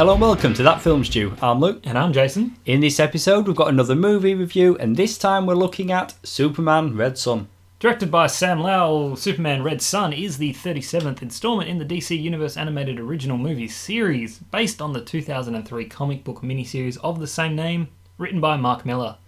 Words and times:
Hello 0.00 0.14
and 0.14 0.22
welcome 0.22 0.54
to 0.54 0.62
That 0.62 0.80
Film 0.80 1.04
Stew. 1.04 1.36
I'm 1.42 1.60
Luke. 1.60 1.82
And 1.84 1.98
I'm 1.98 2.14
Jason. 2.14 2.56
In 2.64 2.80
this 2.80 2.98
episode, 2.98 3.46
we've 3.46 3.54
got 3.54 3.68
another 3.68 3.94
movie 3.94 4.34
review, 4.34 4.74
and 4.78 4.96
this 4.96 5.18
time 5.18 5.44
we're 5.44 5.52
looking 5.52 5.92
at 5.92 6.14
Superman 6.22 6.96
Red 6.96 7.18
Son. 7.18 7.48
Directed 7.80 8.10
by 8.10 8.26
Sam 8.26 8.62
Liu, 8.62 9.14
Superman 9.14 9.62
Red 9.62 9.82
Son 9.82 10.14
is 10.14 10.38
the 10.38 10.54
37th 10.54 11.20
installment 11.20 11.68
in 11.68 11.76
the 11.76 11.84
DC 11.84 12.18
Universe 12.18 12.56
animated 12.56 12.98
original 12.98 13.36
movie 13.36 13.68
series, 13.68 14.38
based 14.38 14.80
on 14.80 14.94
the 14.94 15.02
2003 15.02 15.84
comic 15.84 16.24
book 16.24 16.40
miniseries 16.40 16.96
of 17.04 17.20
the 17.20 17.26
same 17.26 17.54
name, 17.54 17.88
written 18.16 18.40
by 18.40 18.56
Mark 18.56 18.86
Millar. 18.86 19.18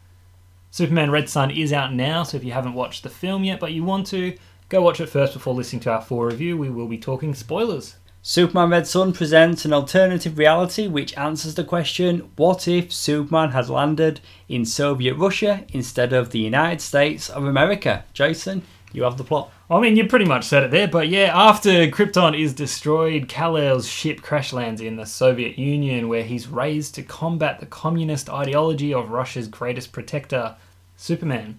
Superman 0.71 1.11
Red 1.11 1.29
Son 1.29 1.51
is 1.51 1.75
out 1.75 1.93
now, 1.93 2.23
so 2.23 2.39
if 2.39 2.45
you 2.45 2.53
haven't 2.53 2.73
watched 2.73 3.03
the 3.03 3.11
film 3.11 3.45
yet 3.45 3.61
but 3.61 3.75
you 3.75 3.85
want 3.85 4.07
to, 4.07 4.39
go 4.71 4.81
watch 4.81 5.03
it 5.03 5.11
first 5.11 5.35
before 5.35 5.53
listening 5.53 5.81
to 5.81 5.93
our 5.93 6.01
full 6.01 6.23
review. 6.23 6.57
We 6.57 6.71
will 6.71 6.89
be 6.89 6.97
talking 6.97 7.35
spoilers. 7.35 7.97
Superman 8.25 8.71
Red 8.71 8.87
Son 8.87 9.13
presents 9.13 9.65
an 9.65 9.73
alternative 9.73 10.39
reality 10.39 10.87
which 10.87 11.19
answers 11.19 11.57
the 11.57 11.65
question 11.65 12.31
what 12.37 12.69
if 12.69 12.93
Superman 12.93 13.51
had 13.51 13.69
landed 13.69 14.21
in 14.49 14.65
Soviet 14.65 15.15
Russia 15.15 15.65
instead 15.71 16.13
of 16.13 16.31
the 16.31 16.39
United 16.39 16.81
States 16.81 17.29
of 17.29 17.45
America? 17.45 18.05
Jason, 18.13 18.63
you 18.93 19.03
have 19.03 19.19
the 19.19 19.25
plot. 19.25 19.51
I 19.69 19.81
mean, 19.81 19.97
you 19.97 20.07
pretty 20.07 20.25
much 20.25 20.45
said 20.45 20.63
it 20.63 20.71
there, 20.71 20.87
but 20.87 21.09
yeah, 21.09 21.33
after 21.35 21.89
Krypton 21.89 22.39
is 22.39 22.55
destroyed, 22.55 23.27
Kal-El's 23.27 23.89
ship 23.89 24.23
crash 24.23 24.53
lands 24.53 24.81
in 24.81 24.95
the 24.95 25.05
Soviet 25.05 25.59
Union, 25.59 26.09
where 26.09 26.23
he's 26.23 26.47
raised 26.47 26.95
to 26.95 27.03
combat 27.03 27.59
the 27.59 27.67
communist 27.67 28.31
ideology 28.31 28.95
of 28.95 29.11
Russia's 29.11 29.49
greatest 29.49 29.91
protector, 29.91 30.55
Superman. 30.97 31.59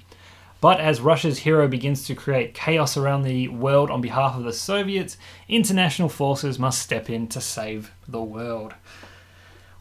But 0.64 0.80
as 0.80 1.02
Russia's 1.02 1.40
hero 1.40 1.68
begins 1.68 2.06
to 2.08 2.16
create 2.16 2.54
chaos 2.54 2.96
around 2.96 3.24
the 3.24 3.50
world 3.50 3.92
on 3.92 4.00
behalf 4.00 4.38
of 4.38 4.46
the 4.46 4.54
Soviets, 4.54 5.18
international 5.50 6.08
forces 6.08 6.58
must 6.58 6.82
step 6.82 7.10
in 7.10 7.28
to 7.28 7.42
save 7.42 7.92
the 8.08 8.24
world. 8.24 8.74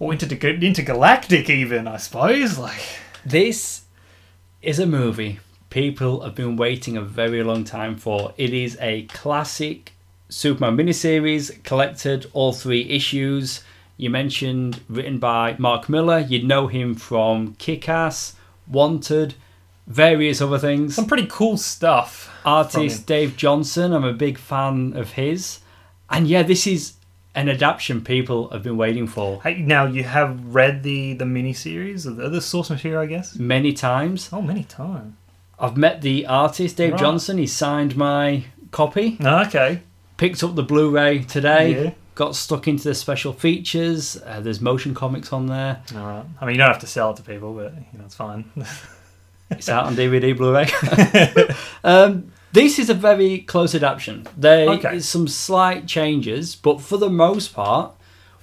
Or 0.01 0.13
inter- 0.13 0.49
intergalactic, 0.49 1.49
even, 1.49 1.87
I 1.87 1.99
suppose. 1.99 2.59
Like, 2.59 2.83
This 3.25 3.83
is 4.61 4.81
a 4.81 4.87
movie 4.87 5.39
people 5.71 6.23
have 6.23 6.35
been 6.35 6.57
waiting 6.57 6.97
a 6.97 7.01
very 7.03 7.45
long 7.45 7.63
time 7.63 7.95
for. 7.95 8.35
It 8.37 8.53
is 8.53 8.77
a 8.81 9.05
classic 9.05 9.93
Superman 10.31 10.77
miniseries, 10.77 11.63
collected 11.63 12.29
all 12.33 12.53
three 12.53 12.91
issues. 12.91 13.63
You 13.97 14.11
mentioned 14.11 14.81
written 14.89 15.21
by 15.21 15.55
Mark 15.61 15.89
Millar. 15.89 16.19
You'd 16.19 16.43
know 16.43 16.67
him 16.67 16.97
from 16.97 17.55
Kick 17.61 17.89
Ass, 17.89 18.35
Wanted, 18.67 19.37
various 19.87 20.41
other 20.41 20.59
things. 20.59 20.95
some 20.95 21.07
pretty 21.07 21.27
cool 21.31 21.57
stuff. 21.57 22.29
Artist. 22.45 23.07
Dave 23.07 23.37
Johnson, 23.37 23.93
I'm 23.93 24.05
a 24.05 24.13
big 24.13 24.39
fan 24.39 24.95
of 24.97 25.13
his. 25.13 25.61
And 26.11 26.27
yeah, 26.27 26.43
this 26.43 26.67
is 26.67 26.95
an 27.35 27.49
adaptation 27.49 28.03
people 28.03 28.51
have 28.51 28.63
been 28.63 28.77
waiting 28.77 29.07
for 29.07 29.41
now, 29.59 29.87
you 29.87 30.05
have 30.05 30.55
read 30.55 30.83
the, 30.83 31.15
the 31.15 31.25
miniseries, 31.25 32.07
or 32.07 32.11
the, 32.11 32.29
the 32.29 32.41
source 32.41 32.69
material, 32.69 33.01
I 33.01 33.07
guess? 33.07 33.37
many 33.37 33.73
times. 33.73 34.29
Oh, 34.33 34.43
many 34.43 34.65
times. 34.65 35.15
I've 35.59 35.77
met 35.77 36.03
the 36.03 36.27
artist, 36.27 36.77
Dave 36.77 36.93
Right. 36.93 37.01
Johnson. 37.01 37.39
He 37.39 37.47
signed 37.47 37.97
my 37.97 38.45
copy. 38.73 39.17
Okay. 39.25 39.81
Picked 40.17 40.43
up 40.43 40.57
the 40.57 40.63
Blu-ray 40.63 41.21
today. 41.21 41.85
Yeah. 41.85 41.91
Got 42.15 42.35
stuck 42.37 42.69
into 42.69 42.85
the 42.85 42.95
special 42.95 43.33
features. 43.33 44.21
Uh, 44.27 44.41
there's 44.41 44.61
motion 44.61 44.93
comics 44.95 45.33
on 45.33 45.47
there. 45.47 45.81
All 45.97 46.05
right. 46.07 46.25
I 46.41 46.45
mean, 46.45 46.57
you 46.57 46.59
don't 46.59 46.69
have 46.69 46.81
to 46.81 46.87
sell 46.87 47.13
it 47.13 47.17
to 47.17 47.23
people, 47.23 47.55
but 47.55 47.73
you 47.93 47.99
know, 47.99 48.05
it's 48.05 48.15
fine. 48.17 48.45
It's 49.53 49.69
out 49.69 49.87
on 49.87 49.95
DVD, 49.97 50.37
Blu-ray. 50.37 50.69
um, 51.85 52.33
this 52.53 52.79
is 52.79 52.91
a 52.91 52.95
very 52.95 53.39
close 53.41 53.75
adaptation. 53.75 54.27
There 54.37 54.69
Okay. 54.71 54.97
is 54.97 55.09
some 55.09 55.27
slight 55.29 55.87
changes, 55.87 56.55
but 56.57 56.81
for 56.81 56.97
the 56.99 57.09
most 57.11 57.55
part, 57.55 57.93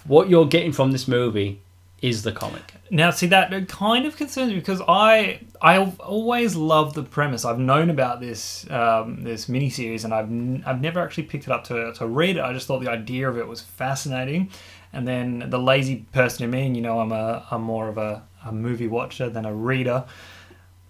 what 0.05 0.29
you're 0.29 0.47
getting 0.47 0.71
from 0.71 0.91
this 0.91 1.07
movie 1.07 1.61
is 2.01 2.23
the 2.23 2.31
comic. 2.31 2.73
now, 2.89 3.11
see 3.11 3.27
that 3.27 3.51
kind 3.67 4.05
of 4.05 4.15
concerns 4.15 4.51
me 4.53 4.57
because 4.57 4.81
I 4.87 5.41
I 5.61 5.77
always 5.99 6.55
loved 6.55 6.95
the 6.95 7.03
premise. 7.03 7.43
I've 7.43 7.59
known 7.59 7.89
about 7.89 8.21
this 8.21 8.65
um, 8.71 9.23
this 9.23 9.47
miniseries, 9.47 10.05
and 10.05 10.13
I've 10.13 10.25
n- 10.29 10.63
I've 10.65 10.79
never 10.79 11.01
actually 11.01 11.23
picked 11.23 11.43
it 11.47 11.51
up 11.51 11.65
to 11.65 11.91
to 11.95 12.07
read 12.07 12.37
it. 12.37 12.41
I 12.41 12.53
just 12.53 12.67
thought 12.67 12.79
the 12.81 12.89
idea 12.89 13.29
of 13.29 13.37
it 13.37 13.47
was 13.47 13.61
fascinating. 13.61 14.49
And 14.93 15.07
then 15.07 15.49
the 15.49 15.59
lazy 15.59 16.05
person 16.13 16.45
in 16.45 16.49
me, 16.51 16.65
and 16.65 16.75
you 16.75 16.81
know, 16.81 16.99
I'm 17.01 17.11
a 17.11 17.45
I'm 17.51 17.61
more 17.61 17.89
of 17.89 17.97
a, 17.97 18.23
a 18.45 18.51
movie 18.53 18.87
watcher 18.87 19.29
than 19.29 19.45
a 19.45 19.53
reader. 19.53 20.05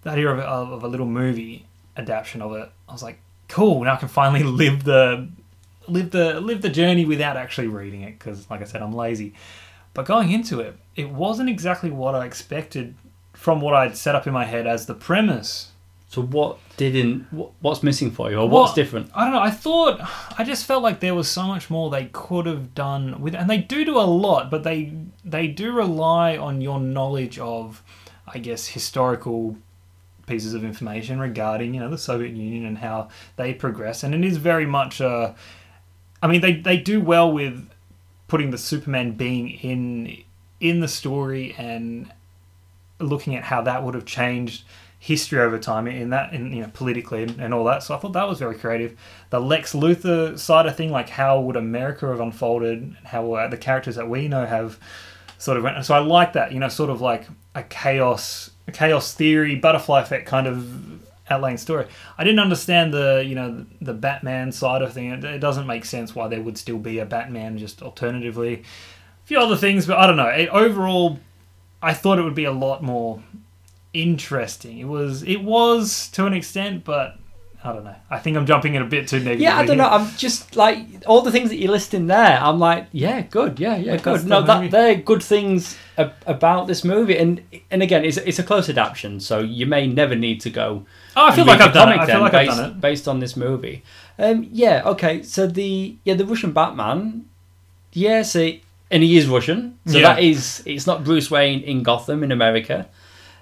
The 0.02 0.10
idea 0.10 0.30
of, 0.30 0.38
a- 0.38 0.42
of 0.74 0.82
a 0.82 0.88
little 0.88 1.06
movie 1.06 1.66
adaptation 1.96 2.40
of 2.42 2.52
it, 2.54 2.70
I 2.88 2.92
was 2.92 3.02
like, 3.02 3.20
cool. 3.48 3.82
Now 3.84 3.94
I 3.94 3.96
can 3.96 4.08
finally 4.08 4.42
live 4.62 4.84
the 4.84 5.28
live 5.88 6.10
the 6.10 6.40
live 6.40 6.62
the 6.62 6.70
journey 6.70 7.04
without 7.04 7.36
actually 7.36 7.66
reading 7.68 8.02
it 8.02 8.18
because, 8.18 8.48
like 8.50 8.60
I 8.60 8.64
said, 8.64 8.82
I'm 8.82 8.92
lazy. 8.94 9.34
But 9.92 10.06
going 10.06 10.30
into 10.30 10.60
it, 10.60 10.76
it 10.94 11.10
wasn't 11.10 11.48
exactly 11.50 11.90
what 11.90 12.14
I 12.14 12.24
expected 12.24 12.94
from 13.32 13.60
what 13.60 13.74
I'd 13.74 13.96
set 13.96 14.14
up 14.14 14.26
in 14.26 14.32
my 14.32 14.44
head 14.44 14.66
as 14.66 14.86
the 14.86 14.94
premise. 14.94 15.72
So 16.08 16.22
what 16.22 16.58
didn't? 16.76 17.22
What's 17.60 17.82
missing 17.84 18.10
for 18.10 18.30
you, 18.30 18.38
or 18.38 18.48
what's 18.48 18.72
different? 18.74 19.10
I 19.14 19.24
don't 19.24 19.32
know. 19.34 19.40
I 19.40 19.50
thought 19.50 20.00
I 20.38 20.42
just 20.44 20.64
felt 20.66 20.82
like 20.82 20.98
there 21.00 21.14
was 21.14 21.28
so 21.28 21.44
much 21.44 21.70
more 21.70 21.88
they 21.90 22.06
could 22.06 22.46
have 22.46 22.74
done 22.74 23.20
with, 23.20 23.34
and 23.34 23.48
they 23.48 23.58
do 23.58 23.84
do 23.84 23.96
a 23.98 24.02
lot, 24.02 24.50
but 24.50 24.64
they 24.64 24.92
they 25.24 25.46
do 25.46 25.72
rely 25.72 26.36
on 26.36 26.60
your 26.60 26.80
knowledge 26.80 27.38
of, 27.38 27.82
I 28.26 28.38
guess, 28.38 28.66
historical 28.68 29.56
pieces 30.30 30.54
of 30.54 30.64
information 30.64 31.20
regarding 31.20 31.74
you 31.74 31.80
know 31.80 31.90
the 31.90 31.98
Soviet 31.98 32.30
Union 32.30 32.64
and 32.64 32.78
how 32.78 33.08
they 33.36 33.52
progress, 33.52 34.02
and 34.02 34.14
it 34.14 34.24
is 34.24 34.38
very 34.38 34.66
much 34.66 35.00
a. 35.00 35.34
I 36.22 36.26
mean, 36.26 36.40
they 36.40 36.54
they 36.54 36.78
do 36.78 37.00
well 37.00 37.30
with 37.30 37.68
putting 38.28 38.50
the 38.50 38.58
Superman 38.58 39.12
being 39.12 39.50
in 39.50 40.22
in 40.60 40.80
the 40.80 40.88
story 40.88 41.54
and 41.58 42.12
looking 42.98 43.34
at 43.34 43.44
how 43.44 43.62
that 43.62 43.82
would 43.82 43.94
have 43.94 44.04
changed 44.04 44.64
history 45.00 45.40
over 45.40 45.58
time 45.58 45.86
in 45.86 46.10
that 46.10 46.34
in 46.34 46.52
you 46.52 46.60
know 46.60 46.70
politically 46.74 47.22
and, 47.22 47.40
and 47.40 47.54
all 47.54 47.64
that 47.64 47.82
so 47.82 47.94
i 47.94 47.98
thought 47.98 48.12
that 48.12 48.28
was 48.28 48.38
very 48.38 48.54
creative 48.54 48.94
the 49.30 49.40
lex 49.40 49.72
luthor 49.72 50.38
side 50.38 50.66
of 50.66 50.76
thing 50.76 50.90
like 50.90 51.08
how 51.08 51.40
would 51.40 51.56
america 51.56 52.06
have 52.06 52.20
unfolded 52.20 52.94
how 53.04 53.32
uh, 53.32 53.48
the 53.48 53.56
characters 53.56 53.96
that 53.96 54.10
we 54.10 54.28
know 54.28 54.44
have 54.44 54.78
sort 55.40 55.56
of 55.56 55.64
went 55.64 55.84
so 55.84 55.94
i 55.94 55.98
like 55.98 56.34
that 56.34 56.52
you 56.52 56.60
know 56.60 56.68
sort 56.68 56.90
of 56.90 57.00
like 57.00 57.26
a 57.54 57.62
chaos 57.62 58.50
a 58.68 58.72
chaos 58.72 59.14
theory 59.14 59.56
butterfly 59.56 60.00
effect 60.00 60.26
kind 60.26 60.46
of 60.46 61.00
outlaying 61.30 61.58
story. 61.58 61.86
I 62.18 62.24
didn't 62.24 62.40
understand 62.40 62.92
the 62.92 63.24
you 63.26 63.34
know 63.34 63.64
the 63.80 63.94
batman 63.94 64.52
side 64.52 64.82
of 64.82 64.92
thing. 64.92 65.10
It, 65.10 65.24
it 65.24 65.38
doesn't 65.38 65.66
make 65.66 65.84
sense 65.84 66.14
why 66.14 66.28
there 66.28 66.42
would 66.42 66.58
still 66.58 66.78
be 66.78 66.98
a 66.98 67.06
batman 67.06 67.56
just 67.56 67.82
alternatively. 67.82 68.64
A 69.24 69.26
few 69.26 69.38
other 69.38 69.56
things 69.56 69.86
but 69.86 69.96
i 69.96 70.06
don't 70.06 70.16
know. 70.16 70.26
It, 70.26 70.48
overall 70.48 71.20
i 71.80 71.94
thought 71.94 72.18
it 72.18 72.22
would 72.22 72.34
be 72.34 72.44
a 72.44 72.52
lot 72.52 72.82
more 72.82 73.22
interesting. 73.92 74.78
It 74.78 74.88
was 74.88 75.22
it 75.22 75.42
was 75.42 76.08
to 76.10 76.26
an 76.26 76.34
extent, 76.34 76.84
but 76.84 77.18
I 77.62 77.72
don't 77.74 77.84
know. 77.84 77.94
I 78.08 78.18
think 78.18 78.38
I'm 78.38 78.46
jumping 78.46 78.74
in 78.74 78.80
a 78.80 78.86
bit 78.86 79.06
too 79.06 79.18
negative. 79.18 79.42
Yeah, 79.42 79.58
I 79.58 79.66
don't 79.66 79.76
know. 79.76 79.86
I'm 79.88 80.08
just 80.16 80.56
like 80.56 80.78
all 81.06 81.20
the 81.20 81.30
things 81.30 81.50
that 81.50 81.56
you're 81.58 81.70
listing 81.70 82.06
there. 82.06 82.38
I'm 82.40 82.58
like, 82.58 82.86
yeah, 82.92 83.20
good, 83.20 83.60
yeah, 83.60 83.76
yeah, 83.76 83.92
Like, 83.92 84.02
good. 84.02 84.24
No, 84.24 84.40
the 84.40 84.46
that 84.46 84.70
they're 84.70 84.94
good 84.94 85.22
things 85.22 85.76
a- 85.98 86.10
about 86.26 86.68
this 86.68 86.84
movie, 86.84 87.18
and 87.18 87.42
and 87.70 87.82
again, 87.82 88.02
it's 88.04 88.16
it's 88.16 88.38
a 88.38 88.42
close 88.42 88.70
adaptation, 88.70 89.20
so 89.20 89.40
you 89.40 89.66
may 89.66 89.86
never 89.86 90.16
need 90.16 90.40
to 90.40 90.50
go. 90.50 90.86
Oh, 91.16 91.26
I 91.26 91.36
feel 91.36 91.44
like 91.44 91.60
I've 91.60 91.74
done 91.74 91.92
it. 91.92 91.98
I 91.98 92.06
feel 92.06 92.20
like 92.20 92.32
I've 92.32 92.46
based, 92.46 92.56
done 92.58 92.70
it. 92.70 92.80
based 92.80 93.08
on 93.08 93.20
this 93.20 93.36
movie. 93.36 93.82
Um, 94.18 94.48
yeah, 94.50 94.82
okay. 94.86 95.22
So 95.22 95.46
the 95.46 95.96
yeah 96.04 96.14
the 96.14 96.24
Russian 96.24 96.52
Batman, 96.52 97.26
yeah, 97.92 98.22
see, 98.22 98.62
and 98.90 99.02
he 99.02 99.18
is 99.18 99.26
Russian, 99.28 99.78
so 99.86 99.98
Yeah. 99.98 100.14
that 100.14 100.22
is 100.22 100.62
it's 100.64 100.86
not 100.86 101.04
Bruce 101.04 101.30
Wayne 101.30 101.60
in 101.60 101.82
Gotham 101.82 102.22
in 102.24 102.32
America. 102.32 102.86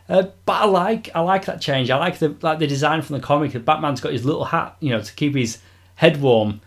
Uh, 0.08 0.24
but 0.46 0.62
I 0.62 0.64
like 0.64 1.10
I 1.14 1.20
like 1.20 1.44
that 1.46 1.60
change. 1.60 1.90
I 1.90 1.96
like 1.96 2.18
the 2.18 2.34
like 2.40 2.58
the 2.58 2.66
design 2.66 3.02
from 3.02 3.16
the 3.16 3.22
comic. 3.22 3.52
The 3.52 3.60
Batman's 3.60 4.00
got 4.00 4.12
his 4.12 4.24
little 4.24 4.46
hat, 4.46 4.76
you 4.80 4.90
know, 4.90 5.02
to 5.02 5.12
keep 5.14 5.34
his 5.34 5.58
head 5.96 6.20
warm, 6.22 6.60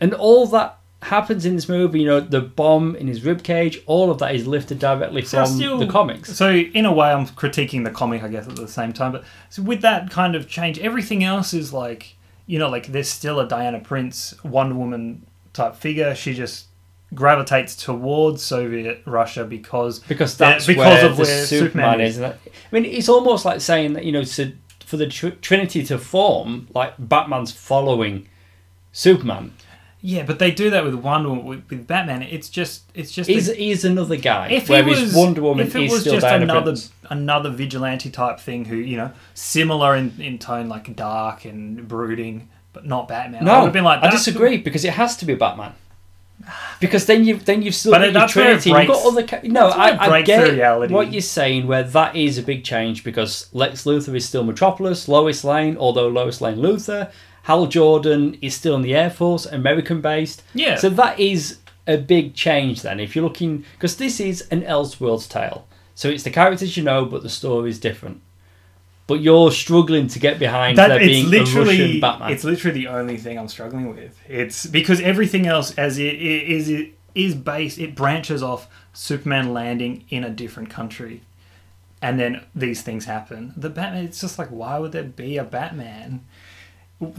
and 0.00 0.14
all 0.14 0.46
that 0.48 0.78
happens 1.02 1.44
in 1.44 1.56
this 1.56 1.68
movie. 1.68 2.00
You 2.00 2.06
know, 2.06 2.20
the 2.20 2.40
bomb 2.40 2.94
in 2.94 3.08
his 3.08 3.24
rib 3.24 3.42
cage. 3.42 3.80
All 3.86 4.10
of 4.12 4.18
that 4.18 4.34
is 4.34 4.46
lifted 4.46 4.78
directly 4.78 5.22
So 5.22 5.44
from 5.44 5.54
still- 5.56 5.78
the 5.78 5.86
comics. 5.88 6.36
So 6.36 6.50
in 6.52 6.84
a 6.86 6.92
way, 6.92 7.10
I'm 7.10 7.26
critiquing 7.26 7.82
the 7.84 7.90
comic, 7.90 8.22
I 8.22 8.28
guess, 8.28 8.46
at 8.46 8.54
the 8.54 8.68
same 8.68 8.92
time. 8.92 9.10
But 9.12 9.24
so 9.50 9.62
with 9.62 9.80
that 9.82 10.10
kind 10.10 10.36
of 10.36 10.48
change, 10.48 10.78
everything 10.78 11.24
else 11.24 11.52
is 11.52 11.72
like 11.72 12.14
you 12.46 12.58
know, 12.58 12.68
like 12.68 12.88
there's 12.88 13.08
still 13.08 13.40
a 13.40 13.48
Diana 13.48 13.80
Prince 13.80 14.34
Wonder 14.44 14.74
Woman 14.74 15.26
type 15.52 15.74
figure. 15.76 16.14
She 16.14 16.34
just 16.34 16.66
gravitates 17.14 17.76
towards 17.76 18.42
Soviet 18.42 19.02
Russia 19.06 19.44
because 19.44 19.98
Because 20.00 20.36
that's 20.36 20.66
because 20.66 20.78
where 21.02 21.06
of 21.10 21.16
the 21.16 21.22
where 21.24 21.46
Superman, 21.46 22.00
is. 22.00 22.16
isn't? 22.18 22.32
I 22.34 22.38
mean, 22.70 22.84
it's 22.84 23.08
almost 23.08 23.44
like 23.44 23.60
saying 23.60 23.92
that 23.94 24.04
you 24.04 24.12
know, 24.12 24.24
to, 24.24 24.52
for 24.84 24.96
the 24.96 25.06
tr- 25.08 25.28
Trinity 25.40 25.82
to 25.84 25.98
form, 25.98 26.68
like 26.74 26.94
Batman's 26.98 27.52
following 27.52 28.28
Superman. 28.92 29.52
yeah, 30.00 30.24
but 30.24 30.38
they 30.38 30.50
do 30.50 30.68
that 30.70 30.84
with 30.84 30.94
Wonder 30.94 31.28
Woman, 31.30 31.44
with, 31.44 31.70
with 31.70 31.86
Batman. 31.86 32.22
It's 32.22 32.48
just 32.48 32.82
it's 32.94 33.12
just 33.12 33.28
He's 33.30 33.48
a- 33.48 33.54
he's 33.54 33.84
another 33.84 34.16
guy. 34.16 34.48
if 34.48 34.68
where 34.68 34.80
it 34.80 34.86
was 34.86 35.14
Wonder 35.14 35.42
Woman 35.42 35.66
if 35.66 35.76
it 35.76 35.84
is 35.84 35.92
was 35.92 36.00
still 36.02 36.14
just 36.14 36.26
another 36.26 36.74
another 37.10 37.50
vigilante 37.50 38.10
type 38.10 38.38
thing 38.40 38.64
who 38.66 38.76
you 38.76 38.96
know 38.96 39.10
similar 39.34 39.96
in, 39.96 40.12
in 40.20 40.38
tone 40.38 40.68
like 40.68 40.94
dark 40.96 41.44
and 41.44 41.86
brooding 41.88 42.48
but 42.72 42.86
not 42.86 43.06
Batman 43.06 43.44
No, 43.44 43.52
I 43.52 43.58
would 43.58 43.64
have 43.66 43.72
been 43.74 43.84
like 43.84 44.02
I 44.02 44.10
disagree 44.10 44.56
because 44.56 44.84
it 44.84 44.94
has 44.94 45.16
to 45.18 45.24
be 45.26 45.34
Batman. 45.34 45.72
Because 46.80 47.06
then 47.06 47.24
you've 47.24 47.44
then 47.44 47.62
you've 47.62 47.74
still 47.74 47.92
But 47.92 47.98
got 47.98 48.04
your 48.04 48.12
that's 48.12 48.36
where 48.36 48.44
it 48.50 48.62
Trinity. 48.62 48.70
You've 48.70 48.96
got 48.96 49.06
other. 49.06 49.26
Ca- 49.26 49.40
no, 49.44 49.68
that's 49.68 49.76
where 49.78 49.94
it 49.94 50.00
I, 50.00 50.16
I 50.18 50.22
get 50.22 50.52
reality. 50.52 50.94
what 50.94 51.12
you're 51.12 51.22
saying. 51.22 51.66
Where 51.66 51.82
that 51.82 52.16
is 52.16 52.38
a 52.38 52.42
big 52.42 52.64
change 52.64 53.04
because 53.04 53.48
Lex 53.52 53.84
Luthor 53.84 54.14
is 54.16 54.28
still 54.28 54.44
Metropolis, 54.44 55.08
Lois 55.08 55.44
Lane, 55.44 55.76
although 55.76 56.08
Lois 56.08 56.40
Lane 56.40 56.58
Luthor. 56.58 57.10
Hal 57.44 57.66
Jordan 57.66 58.38
is 58.40 58.54
still 58.54 58.76
in 58.76 58.82
the 58.82 58.94
Air 58.94 59.10
Force, 59.10 59.46
American 59.46 60.00
based. 60.00 60.42
Yeah. 60.54 60.76
So 60.76 60.88
that 60.90 61.18
is 61.18 61.58
a 61.86 61.96
big 61.96 62.34
change 62.34 62.82
then. 62.82 63.00
If 63.00 63.16
you're 63.16 63.24
looking, 63.24 63.64
because 63.74 63.96
this 63.96 64.20
is 64.20 64.42
an 64.52 64.62
Elseworlds 64.62 65.28
tale, 65.28 65.66
so 65.94 66.08
it's 66.08 66.22
the 66.22 66.30
characters 66.30 66.76
you 66.76 66.84
know, 66.84 67.04
but 67.04 67.22
the 67.22 67.28
story 67.28 67.70
is 67.70 67.80
different. 67.80 68.20
But 69.12 69.20
you're 69.20 69.52
struggling 69.52 70.06
to 70.08 70.18
get 70.18 70.38
behind 70.38 70.78
that 70.78 70.88
there 70.88 70.98
it's 70.98 71.06
being 71.06 71.26
a 71.26 71.38
Russian 71.40 71.60
literally 71.60 72.00
Batman. 72.00 72.32
it's 72.32 72.44
literally 72.44 72.80
the 72.80 72.88
only 72.88 73.18
thing 73.18 73.38
I'm 73.38 73.46
struggling 73.46 73.94
with. 73.94 74.18
It's 74.26 74.64
because 74.64 75.02
everything 75.02 75.46
else 75.46 75.74
as 75.76 75.98
it 75.98 76.14
it 76.14 76.48
is 76.48 76.70
it 76.70 76.94
is 77.14 77.34
based 77.34 77.78
it 77.78 77.94
branches 77.94 78.42
off 78.42 78.68
Superman 78.94 79.52
landing 79.52 80.06
in 80.08 80.24
a 80.24 80.30
different 80.30 80.70
country, 80.70 81.20
and 82.00 82.18
then 82.18 82.42
these 82.54 82.80
things 82.80 83.04
happen. 83.04 83.52
The 83.54 83.68
Batman 83.68 84.06
it's 84.06 84.18
just 84.18 84.38
like 84.38 84.48
why 84.48 84.78
would 84.78 84.92
there 84.92 85.02
be 85.02 85.36
a 85.36 85.44
Batman? 85.44 86.24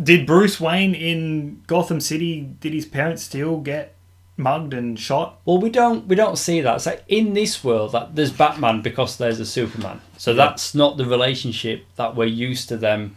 Did 0.01 0.25
Bruce 0.25 0.60
Wayne 0.60 0.96
in 0.96 1.62
Gotham 1.68 2.00
City? 2.00 2.56
Did 2.60 2.74
his 2.74 2.88
parents 2.88 3.22
still 3.22 3.60
get 3.60 3.94
mugged 4.38 4.74
and 4.74 5.00
shot? 5.00 5.40
Well, 5.46 5.58
we 5.60 5.70
don't 5.70 6.08
we 6.08 6.16
don't 6.16 6.38
see 6.38 6.62
that. 6.62 6.76
It's 6.76 6.86
like 6.86 7.04
in 7.08 7.34
this 7.34 7.64
world 7.64 7.92
that 7.94 8.16
there's 8.16 8.32
Batman 8.32 8.82
because 8.82 9.18
there's 9.18 9.40
a 9.40 9.46
Superman. 9.46 10.02
So 10.18 10.34
that's 10.34 10.74
not 10.74 10.98
the 10.98 11.06
relationship 11.06 11.86
that 11.96 12.16
we're 12.16 12.26
used 12.26 12.70
to 12.70 12.78
them 12.78 13.16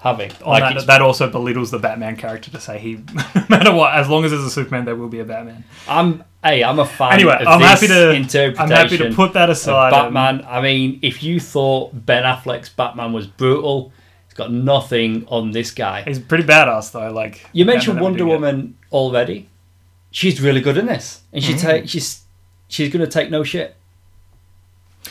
having. 0.00 0.32
Like 0.44 0.74
that, 0.74 0.86
that 0.86 1.02
also 1.02 1.30
belittles 1.30 1.70
the 1.70 1.78
Batman 1.78 2.16
character 2.16 2.50
to 2.50 2.60
say 2.60 2.78
he, 2.78 2.94
no 3.34 3.44
matter 3.48 3.72
what, 3.72 3.94
as 3.94 4.08
long 4.08 4.24
as 4.24 4.32
there's 4.32 4.44
a 4.44 4.50
Superman, 4.50 4.84
there 4.84 4.96
will 4.96 5.08
be 5.08 5.20
a 5.20 5.24
Batman. 5.24 5.64
I'm 5.88 6.24
hey, 6.42 6.64
I'm 6.64 6.78
a 6.78 6.86
fan. 6.86 7.12
Anyway, 7.12 7.36
of 7.40 7.46
I'm 7.46 7.60
this 7.60 7.68
happy 7.68 7.86
to 7.88 8.10
interpretation 8.12 8.60
I'm 8.60 8.70
happy 8.70 8.98
to 8.98 9.14
put 9.14 9.32
that 9.34 9.48
aside. 9.50 9.92
and- 9.92 10.12
Batman. 10.14 10.46
I 10.48 10.60
mean, 10.60 10.98
if 11.02 11.22
you 11.22 11.38
thought 11.40 12.04
Ben 12.04 12.24
Affleck's 12.24 12.68
Batman 12.68 13.12
was 13.12 13.26
brutal, 13.26 13.92
he's 14.26 14.34
got 14.34 14.52
nothing 14.52 15.24
on 15.28 15.52
this 15.52 15.70
guy. 15.70 16.02
He's 16.02 16.18
pretty 16.18 16.44
badass 16.44 16.92
though. 16.92 17.12
Like 17.12 17.46
You 17.52 17.64
mentioned 17.64 18.00
Wonder 18.00 18.26
Woman 18.26 18.76
already. 18.90 19.48
She's 20.12 20.40
really 20.40 20.60
good 20.60 20.76
in 20.76 20.86
this, 20.86 21.22
and 21.32 21.42
she 21.42 21.54
Mhm. 21.54 21.60
take 21.60 21.88
she's 21.88 22.20
she's 22.68 22.92
gonna 22.92 23.06
take 23.08 23.30
no 23.30 23.42
shit. 23.42 23.74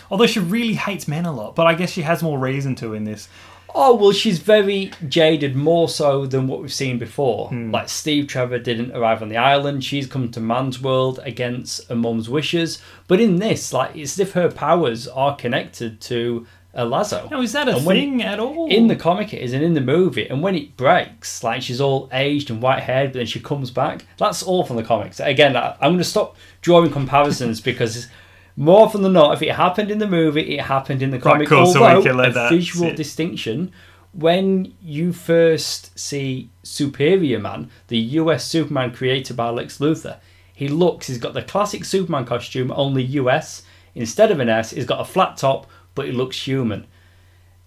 Although 0.10 0.28
she 0.28 0.40
really 0.40 0.76
hates 0.76 1.08
men 1.08 1.26
a 1.26 1.32
lot, 1.34 1.56
but 1.56 1.68
I 1.68 1.74
guess 1.74 1.92
she 1.92 2.04
has 2.04 2.24
more 2.24 2.40
reason 2.40 2.76
to 2.76 2.94
in 2.94 3.04
this. 3.04 3.28
Oh 3.74 3.96
well, 3.96 4.12
she's 4.12 4.40
very 4.40 4.92
jaded, 5.08 5.56
more 5.56 5.88
so 5.88 6.26
than 6.26 6.48
what 6.48 6.62
we've 6.62 6.74
seen 6.74 6.98
before. 6.98 7.48
Hmm. 7.50 7.72
Like 7.72 7.88
Steve 7.90 8.28
Trevor 8.28 8.60
didn't 8.60 8.92
arrive 8.92 9.22
on 9.22 9.30
the 9.30 9.38
island; 9.38 9.84
she's 9.84 10.08
come 10.08 10.30
to 10.32 10.40
man's 10.40 10.82
world 10.82 11.20
against 11.24 11.90
a 11.90 11.96
mum's 11.96 12.30
wishes. 12.30 12.80
But 13.08 13.20
in 13.22 13.38
this, 13.38 13.72
like, 13.74 13.96
it's 13.96 14.14
as 14.14 14.20
if 14.20 14.34
her 14.34 14.50
powers 14.52 15.08
are 15.08 15.36
connected 15.36 16.00
to 16.02 16.46
a 16.74 16.86
lasso. 16.86 17.28
Now, 17.30 17.42
is 17.42 17.52
that 17.54 17.68
a 17.68 17.76
And 17.76 17.86
thing 17.86 18.24
at 18.24 18.40
all? 18.40 18.68
In 18.70 18.88
the 18.88 18.96
comic, 18.96 19.34
it 19.34 19.42
is, 19.42 19.54
and 19.54 19.64
in 19.64 19.74
the 19.74 19.82
movie, 19.82 20.28
and 20.28 20.42
when 20.42 20.56
it 20.56 20.78
breaks, 20.78 21.44
like 21.44 21.62
she's 21.62 21.82
all 21.82 22.10
aged 22.14 22.50
and 22.50 22.62
white 22.62 22.84
haired, 22.84 23.12
but 23.12 23.20
then 23.20 23.26
she 23.26 23.40
comes 23.40 23.72
back. 23.72 24.06
That's 24.18 24.42
all 24.42 24.64
from 24.64 24.78
the 24.78 24.84
comics. 24.84 25.20
Again, 25.20 25.56
I, 25.58 25.72
I'm 25.82 25.92
going 25.92 25.98
to 25.98 26.04
stop 26.04 26.36
drawing 26.62 26.92
comparisons 26.92 27.60
because 27.70 28.08
more 28.56 28.86
often 28.86 29.02
than 29.02 29.14
not, 29.14 29.34
if 29.34 29.42
it 29.42 29.56
happened 29.56 29.92
in 29.92 29.98
the 30.00 30.08
movie, 30.08 30.58
it 30.58 30.62
happened 30.66 31.02
in 31.02 31.10
the 31.12 31.18
Right, 31.18 31.24
comic. 31.34 31.48
cool, 31.50 31.66
so 31.66 31.82
we 31.82 31.88
Although 31.88 32.04
can 32.04 32.18
let 32.18 32.30
a 32.30 32.34
that 32.34 32.50
visual 32.52 32.94
distinction 32.94 33.72
when 34.14 34.74
you 34.82 35.14
first 35.14 35.98
see 35.98 36.50
Superior 36.64 37.40
Man, 37.40 37.70
the 37.88 37.98
US 37.98 38.46
Superman 38.46 38.92
created 38.94 39.38
by 39.38 39.50
Lex 39.50 39.78
Luthor, 39.78 40.18
he 40.54 40.68
looks, 40.68 41.08
he's 41.08 41.18
got 41.18 41.34
the 41.34 41.42
classic 41.42 41.86
Superman 41.86 42.26
costume, 42.26 42.72
only 42.76 43.04
US. 43.04 43.64
Instead 43.96 44.30
of 44.32 44.40
an 44.40 44.50
S, 44.50 44.72
he's 44.72 44.86
got 44.86 45.00
a 45.00 45.06
flat 45.06 45.38
top, 45.38 45.66
but 45.96 46.06
he 46.06 46.12
looks 46.12 46.48
human. 46.48 46.86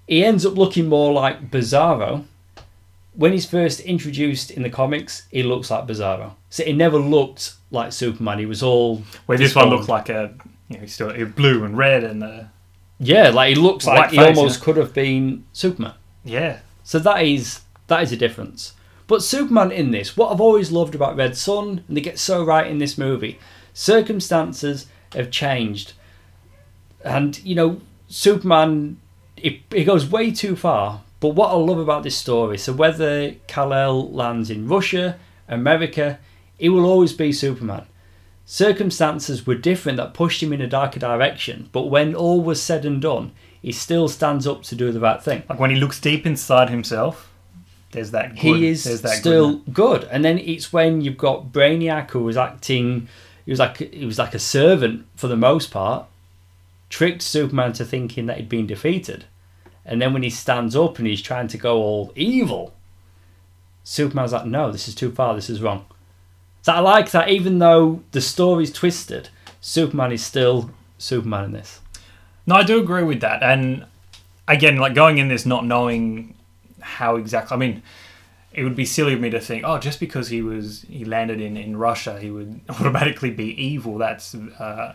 He 0.06 0.24
ends 0.24 0.44
up 0.44 0.56
looking 0.56 0.88
more 0.88 1.12
like 1.12 1.50
Bizarro. 1.50 2.24
When 3.14 3.32
he's 3.32 3.46
first 3.46 3.80
introduced 3.80 4.50
in 4.50 4.62
the 4.62 4.70
comics, 4.70 5.26
he 5.30 5.42
looks 5.42 5.70
like 5.70 5.86
Bizarro. 5.86 6.32
So 6.50 6.64
he 6.64 6.72
never 6.72 6.98
looked 6.98 7.54
like 7.70 7.92
Superman. 7.92 8.38
He 8.38 8.46
was 8.46 8.62
all 8.62 9.02
Where 9.26 9.38
this 9.38 9.54
one 9.54 9.70
looked 9.70 9.88
like 9.88 10.08
a, 10.08 10.34
you 10.68 10.76
know, 10.76 10.80
he's 10.82 10.94
still 10.94 11.12
he's 11.12 11.28
blue 11.28 11.64
and 11.64 11.76
red 11.78 12.04
and 12.04 12.22
uh, 12.22 12.44
yeah, 12.98 13.30
like 13.30 13.50
he 13.50 13.54
looks 13.54 13.86
like 13.86 14.10
he 14.10 14.16
face, 14.16 14.36
almost 14.36 14.60
yeah. 14.60 14.64
could 14.64 14.76
have 14.76 14.92
been 14.92 15.44
Superman. 15.52 15.94
yeah. 16.24 16.60
So 16.82 16.98
that 16.98 17.22
is 17.24 17.62
that 17.86 18.02
is 18.02 18.12
a 18.12 18.16
difference. 18.16 18.74
But 19.06 19.22
Superman 19.22 19.70
in 19.70 19.90
this, 19.90 20.16
what 20.16 20.32
I've 20.32 20.40
always 20.40 20.72
loved 20.72 20.94
about 20.94 21.16
Red 21.16 21.36
Son, 21.36 21.84
and 21.86 21.96
they 21.96 22.00
get 22.00 22.18
so 22.18 22.42
right 22.44 22.66
in 22.66 22.78
this 22.78 22.96
movie, 22.96 23.38
circumstances 23.74 24.86
have 25.14 25.30
changed, 25.30 25.92
and 27.04 27.38
you 27.44 27.54
know 27.54 27.80
Superman, 28.14 29.00
it, 29.36 29.62
it 29.72 29.82
goes 29.82 30.08
way 30.08 30.30
too 30.30 30.54
far. 30.54 31.02
But 31.18 31.30
what 31.30 31.50
I 31.50 31.56
love 31.56 31.78
about 31.78 32.04
this 32.04 32.16
story, 32.16 32.56
so 32.58 32.72
whether 32.72 33.32
Kal-El 33.48 34.12
lands 34.12 34.50
in 34.50 34.68
Russia, 34.68 35.18
America, 35.48 36.20
he 36.56 36.68
will 36.68 36.84
always 36.84 37.12
be 37.12 37.32
Superman. 37.32 37.86
Circumstances 38.46 39.48
were 39.48 39.56
different 39.56 39.96
that 39.96 40.14
pushed 40.14 40.40
him 40.40 40.52
in 40.52 40.60
a 40.60 40.68
darker 40.68 41.00
direction, 41.00 41.68
but 41.72 41.90
when 41.90 42.14
all 42.14 42.40
was 42.40 42.62
said 42.62 42.84
and 42.84 43.02
done, 43.02 43.32
he 43.60 43.72
still 43.72 44.06
stands 44.06 44.46
up 44.46 44.62
to 44.64 44.76
do 44.76 44.92
the 44.92 45.00
right 45.00 45.20
thing. 45.20 45.42
Like 45.48 45.58
when 45.58 45.70
he 45.70 45.76
looks 45.76 45.98
deep 45.98 46.24
inside 46.24 46.70
himself, 46.70 47.32
there's 47.90 48.12
that. 48.12 48.36
Good, 48.36 48.38
he 48.38 48.68
is 48.68 48.84
that 48.84 49.08
still 49.08 49.54
goodness. 49.56 49.74
good. 49.74 50.04
And 50.04 50.24
then 50.24 50.38
it's 50.38 50.72
when 50.72 51.00
you've 51.00 51.18
got 51.18 51.50
Brainiac 51.50 52.12
who 52.12 52.22
was 52.22 52.36
acting, 52.36 53.08
he 53.44 53.50
was 53.50 53.58
like 53.58 53.78
he 53.78 54.06
was 54.06 54.20
like 54.20 54.34
a 54.34 54.38
servant 54.38 55.06
for 55.16 55.26
the 55.26 55.36
most 55.36 55.72
part, 55.72 56.06
tricked 56.94 57.22
Superman 57.22 57.72
to 57.72 57.84
thinking 57.84 58.26
that 58.26 58.36
he'd 58.36 58.48
been 58.48 58.68
defeated, 58.68 59.24
and 59.84 60.00
then 60.00 60.12
when 60.12 60.22
he 60.22 60.30
stands 60.30 60.76
up 60.76 60.96
and 60.96 61.08
he's 61.08 61.20
trying 61.20 61.48
to 61.48 61.58
go 61.58 61.78
all 61.78 62.12
evil, 62.14 62.72
Superman's 63.82 64.32
like, 64.32 64.46
no, 64.46 64.70
this 64.70 64.86
is 64.86 64.94
too 64.94 65.10
far. 65.10 65.34
This 65.34 65.50
is 65.50 65.60
wrong. 65.60 65.86
So 66.62 66.72
I 66.72 66.78
like 66.78 67.10
that, 67.10 67.30
even 67.30 67.58
though 67.58 68.04
the 68.12 68.20
story's 68.20 68.72
twisted, 68.72 69.28
Superman 69.60 70.12
is 70.12 70.24
still 70.24 70.70
Superman 70.96 71.46
in 71.46 71.52
this. 71.52 71.80
No, 72.46 72.54
I 72.54 72.62
do 72.62 72.78
agree 72.78 73.02
with 73.02 73.20
that. 73.22 73.42
And 73.42 73.86
again, 74.46 74.76
like 74.76 74.94
going 74.94 75.18
in 75.18 75.26
this 75.26 75.44
not 75.44 75.66
knowing 75.66 76.36
how 76.78 77.16
exactly. 77.16 77.56
I 77.56 77.58
mean, 77.58 77.82
it 78.52 78.62
would 78.62 78.76
be 78.76 78.84
silly 78.84 79.14
of 79.14 79.20
me 79.20 79.30
to 79.30 79.40
think, 79.40 79.64
oh, 79.66 79.80
just 79.80 79.98
because 79.98 80.28
he 80.28 80.42
was 80.42 80.82
he 80.82 81.04
landed 81.04 81.40
in 81.40 81.56
in 81.56 81.76
Russia, 81.76 82.20
he 82.20 82.30
would 82.30 82.60
automatically 82.68 83.32
be 83.32 83.48
evil. 83.60 83.98
That's 83.98 84.36
uh, 84.36 84.94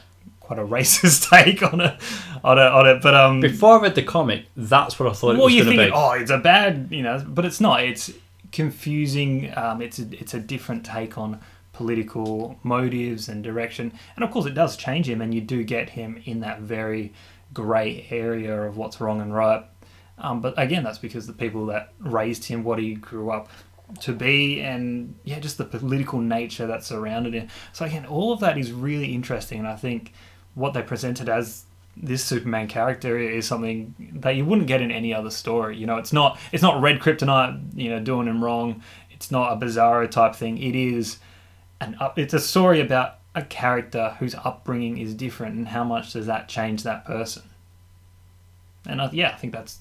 quite 0.49 0.59
a 0.59 0.65
racist 0.65 1.29
take 1.29 1.61
on 1.61 1.79
it, 1.79 1.95
on 2.43 2.57
it, 2.57 2.71
on 2.71 2.87
it. 2.87 3.01
But 3.01 3.13
um, 3.13 3.39
Before 3.39 3.77
I 3.77 3.83
read 3.83 3.95
the 3.95 4.03
comic, 4.03 4.45
that's 4.57 4.99
what 4.99 5.07
I 5.07 5.13
thought 5.13 5.35
it 5.35 5.37
well, 5.37 5.45
was 5.45 5.53
you 5.53 5.63
going 5.63 5.77
to 5.77 5.83
think, 5.83 5.93
be. 5.93 5.97
oh, 5.97 6.11
it's 6.13 6.31
a 6.31 6.39
bad, 6.39 6.87
you 6.89 7.03
know, 7.03 7.23
but 7.25 7.45
it's 7.45 7.61
not. 7.61 7.83
It's 7.83 8.11
confusing. 8.51 9.55
Um, 9.55 9.81
it's 9.81 9.99
a, 9.99 10.07
it's 10.11 10.33
a 10.33 10.39
different 10.39 10.83
take 10.83 11.17
on 11.17 11.39
political 11.71 12.59
motives 12.63 13.29
and 13.29 13.43
direction, 13.43 13.93
and 14.15 14.25
of 14.25 14.31
course, 14.31 14.47
it 14.47 14.55
does 14.55 14.75
change 14.75 15.07
him, 15.07 15.21
and 15.21 15.33
you 15.33 15.41
do 15.41 15.63
get 15.63 15.91
him 15.91 16.21
in 16.25 16.39
that 16.39 16.61
very 16.61 17.13
grey 17.53 18.07
area 18.09 18.59
of 18.63 18.75
what's 18.75 18.99
wrong 18.99 19.21
and 19.21 19.33
right. 19.33 19.63
Um, 20.17 20.41
but 20.41 20.53
again, 20.57 20.83
that's 20.83 20.97
because 20.97 21.27
the 21.27 21.33
people 21.33 21.67
that 21.67 21.93
raised 21.99 22.45
him, 22.45 22.63
what 22.63 22.79
he 22.79 22.95
grew 22.95 23.29
up 23.29 23.49
to 24.01 24.13
be, 24.13 24.61
and 24.61 25.15
yeah, 25.23 25.39
just 25.39 25.59
the 25.59 25.65
political 25.65 26.19
nature 26.19 26.65
that 26.65 26.83
surrounded 26.83 27.33
him. 27.35 27.49
So 27.71 27.85
again, 27.85 28.07
all 28.07 28.33
of 28.33 28.39
that 28.39 28.57
is 28.57 28.71
really 28.71 29.13
interesting, 29.13 29.59
and 29.59 29.67
I 29.67 29.75
think 29.75 30.11
what 30.55 30.73
they 30.73 30.81
presented 30.81 31.29
as 31.29 31.65
this 31.95 32.23
Superman 32.23 32.67
character 32.67 33.17
is 33.17 33.45
something 33.45 33.93
that 34.15 34.35
you 34.35 34.45
wouldn't 34.45 34.67
get 34.67 34.81
in 34.81 34.91
any 34.91 35.13
other 35.13 35.29
story. 35.29 35.77
You 35.77 35.85
know, 35.85 35.97
it's 35.97 36.13
not 36.13 36.39
it's 36.51 36.63
not 36.63 36.81
Red 36.81 36.99
Kryptonite, 36.99 37.75
you 37.75 37.89
know, 37.89 37.99
doing 37.99 38.27
him 38.27 38.43
wrong. 38.43 38.81
It's 39.11 39.31
not 39.31 39.51
a 39.51 39.65
Bizarro 39.65 40.09
type 40.09 40.35
thing. 40.35 40.57
It 40.57 40.75
is 40.75 41.19
an 41.81 41.95
up. 41.99 42.17
It's 42.17 42.33
a 42.33 42.39
story 42.39 42.79
about 42.79 43.15
a 43.35 43.43
character 43.43 44.15
whose 44.19 44.33
upbringing 44.35 44.97
is 44.97 45.13
different, 45.13 45.55
and 45.55 45.67
how 45.67 45.83
much 45.83 46.13
does 46.13 46.25
that 46.27 46.47
change 46.47 46.83
that 46.83 47.05
person? 47.05 47.43
And 48.87 49.01
I, 49.01 49.09
yeah, 49.11 49.31
I 49.31 49.35
think 49.35 49.53
that's. 49.53 49.79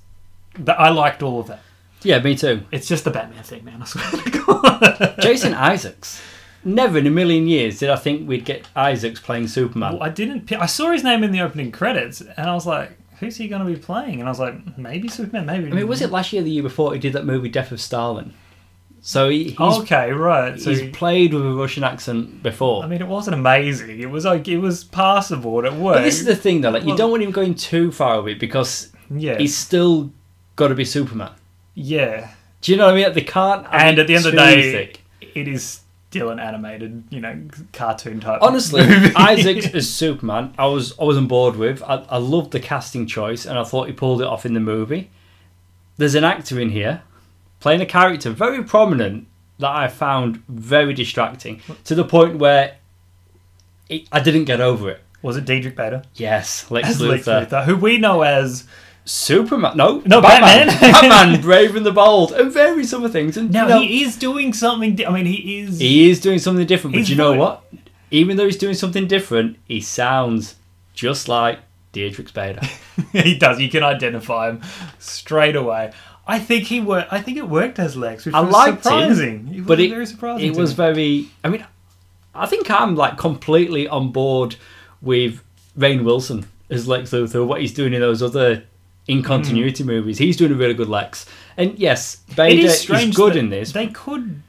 That, 0.59 0.81
I 0.81 0.89
liked 0.89 1.23
all 1.23 1.41
of 1.41 1.47
that. 1.47 1.61
Yeah, 2.03 2.21
me 2.21 2.37
too. 2.37 2.63
It's 2.71 2.89
just 2.89 3.05
the 3.05 3.11
Batman 3.11 3.43
thing, 3.43 3.65
man. 3.65 3.83
I 3.83 3.85
swear 3.85 4.11
to 4.11 4.31
God. 4.31 5.17
Jason 5.21 5.55
Isaacs. 5.55 6.21
Never 6.65 6.99
in 6.99 7.07
a 7.07 7.11
million 7.11 7.47
years 7.47 7.79
did 7.79 7.89
I 7.91 7.97
think 7.97 8.29
we'd 8.29 8.45
get 8.45 8.67
Isaacs 8.77 9.21
playing 9.21 9.49
Superman. 9.49 9.95
Well, 9.95 10.03
I 10.03 10.09
didn't. 10.09 10.51
I 10.53 10.67
saw 10.67 10.91
his 10.93 11.05
name 11.05 11.23
in 11.23 11.31
the 11.33 11.41
opening 11.41 11.71
credits, 11.73 12.21
and 12.21 12.47
I 12.49 12.55
was 12.55 12.67
like, 12.67 12.91
"Who's 13.21 13.37
he 13.37 13.49
going 13.49 13.65
to 13.65 13.71
be 13.73 13.77
playing?" 13.79 14.19
And 14.21 14.29
I 14.29 14.31
was 14.31 14.41
like, 14.41 14.77
"Maybe 14.77 15.09
Superman, 15.09 15.47
maybe." 15.47 15.71
I 15.71 15.75
mean, 15.75 15.87
was 15.89 16.03
it 16.03 16.11
last 16.11 16.33
year, 16.33 16.43
or 16.43 16.45
the 16.45 16.51
year 16.51 16.63
before, 16.63 16.93
he 16.93 16.99
did 16.99 17.13
that 17.13 17.25
movie 17.25 17.49
Death 17.49 17.71
of 17.73 17.81
Stalin? 17.81 18.35
So 19.01 19.29
he, 19.29 19.45
he's, 19.51 19.61
okay, 19.79 20.11
right. 20.11 20.61
So, 20.61 20.71
he's 20.71 20.91
played 20.95 21.33
with 21.33 21.47
a 21.47 21.53
Russian 21.53 21.85
accent 21.85 22.43
before. 22.43 22.83
I 22.83 22.89
mean, 22.89 23.01
it 23.01 23.07
wasn't 23.07 23.35
amazing. 23.37 24.01
It 24.01 24.11
was 24.11 24.25
like 24.25 24.49
it 24.49 24.59
was 24.59 24.83
passable. 24.83 25.59
and 25.59 25.69
It 25.69 25.75
worked. 25.75 25.99
but 25.99 26.03
this 26.03 26.19
is 26.19 26.27
the 26.27 26.35
thing, 26.37 26.61
though. 26.63 26.71
Like, 26.71 26.83
you 26.83 26.89
Well- 26.89 26.97
don't 26.97 27.11
want 27.13 27.23
him 27.23 27.31
going 27.31 27.55
too 27.55 27.93
far 27.93 28.21
with 28.21 28.33
it 28.35 28.41
because 28.41 28.93
yeah, 29.09 29.39
he's 29.39 29.57
still 29.57 30.13
got 30.57 30.69
to 30.69 30.75
be 30.75 30.85
Superman. 30.85 31.31
yeah. 31.75 32.31
Do 32.61 32.73
you 32.73 32.77
know 32.79 32.87
what 32.87 32.95
I 32.95 33.05
mean? 33.05 33.13
They 33.13 33.21
can't. 33.21 33.65
And 33.71 34.01
at 34.01 34.09
the 34.09 34.17
end 34.17 34.27
of 34.27 34.33
the 34.33 34.37
day, 34.39 34.93
it 35.21 35.47
is 35.47 35.81
Dylan 36.11 36.41
animated, 36.41 37.05
you 37.11 37.21
know, 37.21 37.43
cartoon 37.73 38.21
type. 38.21 38.41
Honestly. 38.41 38.81
Isaac 39.17 39.75
as 39.75 39.91
Superman, 39.91 40.55
I 40.59 40.67
was 40.67 40.99
I 40.99 41.05
was 41.05 41.17
on 41.17 41.27
board 41.27 41.57
with. 41.57 41.83
I, 41.83 42.05
I 42.09 42.17
loved 42.19 42.53
the 42.53 42.61
casting 42.61 43.07
choice, 43.07 43.45
and 43.45 43.59
I 43.59 43.65
thought 43.65 43.89
he 43.89 43.93
pulled 43.93 44.23
it 44.23 44.27
off 44.27 44.47
in 44.47 44.55
the 44.55 44.61
movie. 44.61 45.11
There's 45.99 46.15
an 46.15 46.25
actor 46.25 46.59
in 46.61 46.71
here 46.71 47.03
playing 47.61 47.81
a 47.81 47.87
character 47.87 48.31
very 48.31 48.63
prominent 48.63 49.27
that 49.59 49.71
I 49.71 49.89
found 49.89 50.43
very 50.49 50.95
distracting 50.95 51.61
to 51.85 51.95
the 51.95 52.05
point 52.05 52.37
where 52.39 52.77
it, 53.89 54.09
I 54.13 54.21
didn't 54.21 54.45
get 54.45 54.61
over 54.61 54.91
it. 54.91 55.03
was 55.23 55.37
it 55.37 55.45
Diedrich 55.45 55.75
Bader 55.77 56.03
Yes, 56.15 56.71
Lex 56.71 56.97
Luthor. 56.97 57.09
Lex 57.09 57.27
Luthor, 57.27 57.65
who 57.65 57.77
we 57.77 57.99
know 57.99 58.23
as 58.23 58.67
Superman. 59.09 59.75
No, 59.75 60.03
No, 60.05 60.21
Batman. 60.21 60.67
Batman. 60.67 60.93
Batman, 60.93 61.41
Brave 61.41 61.75
and 61.75 61.87
the 61.87 61.93
Bold, 61.93 62.33
and 62.33 62.53
various 62.53 62.93
other 62.93 63.09
things. 63.09 63.39
And 63.39 63.51
now 63.51 63.63
you 63.63 63.69
know, 63.69 63.81
he 63.81 64.03
is 64.03 64.17
doing 64.17 64.53
something. 64.53 64.97
Di- 64.97 65.07
I 65.07 65.11
mean, 65.11 65.25
he 65.25 65.61
is. 65.61 65.79
he 65.79 66.11
is 66.11 66.21
doing 66.21 66.39
something 66.39 66.67
different. 66.67 66.95
But 66.95 67.09
you 67.09 67.17
know 67.17 67.33
what? 67.33 67.65
Even 68.11 68.37
though 68.37 68.45
he's 68.45 68.59
doing 68.59 68.75
something 68.75 69.07
different, 69.07 69.57
he 69.67 69.81
sounds 69.81 70.57
just 70.93 71.27
like 71.27 71.61
Diedrich 71.93 72.35
Bader. 72.35 72.61
he 73.13 73.39
does. 73.39 73.59
You 73.61 73.71
can 73.71 73.83
identify 73.83 74.51
him 74.51 74.61
straight 74.99 75.57
away. 75.57 75.93
I 76.27 76.39
think 76.39 76.65
he 76.65 76.83
worked. 76.83 77.11
I 77.11 77.23
think 77.23 77.39
it 77.39 77.49
worked 77.49 77.79
as 77.79 77.97
Lex, 77.97 78.27
which 78.27 78.35
I 78.35 78.43
was 78.43 78.53
liked 78.53 78.83
surprising. 78.83 79.49
It 79.49 79.57
was 79.61 79.67
but 79.67 79.81
it, 79.81 79.89
very 79.89 80.05
surprising. 80.05 80.53
it 80.53 80.57
was 80.57 80.73
me. 80.73 80.77
very. 80.77 81.29
I 81.43 81.49
mean, 81.49 81.67
I 82.35 82.45
think 82.45 82.71
I'm 82.71 82.95
like 82.95 83.17
completely 83.17 83.89
on 83.89 84.13
board 84.13 84.57
with 85.01 85.43
Rainn 85.79 86.05
Wilson 86.05 86.47
as 86.69 86.87
Lex 86.87 87.11
Luthor. 87.13 87.47
What 87.47 87.63
he's 87.63 87.73
doing 87.73 87.95
in 87.95 88.01
those 88.01 88.23
other 88.23 88.65
in 89.09 89.19
hmm. 89.19 89.25
continuity 89.25 89.83
movies, 89.83 90.19
he's 90.19 90.37
doing 90.37 90.53
a 90.53 90.55
really 90.55 90.75
good 90.75 90.89
Lex. 90.89 91.27
And 91.57 91.77
yes, 91.79 92.23
It 92.29 92.37
Bader 92.37 92.67
is 92.67 92.89
is, 92.89 93.17
good 93.17 93.35
in 93.35 93.49
this. 93.51 93.73
They 93.73 93.89
could 93.89 94.43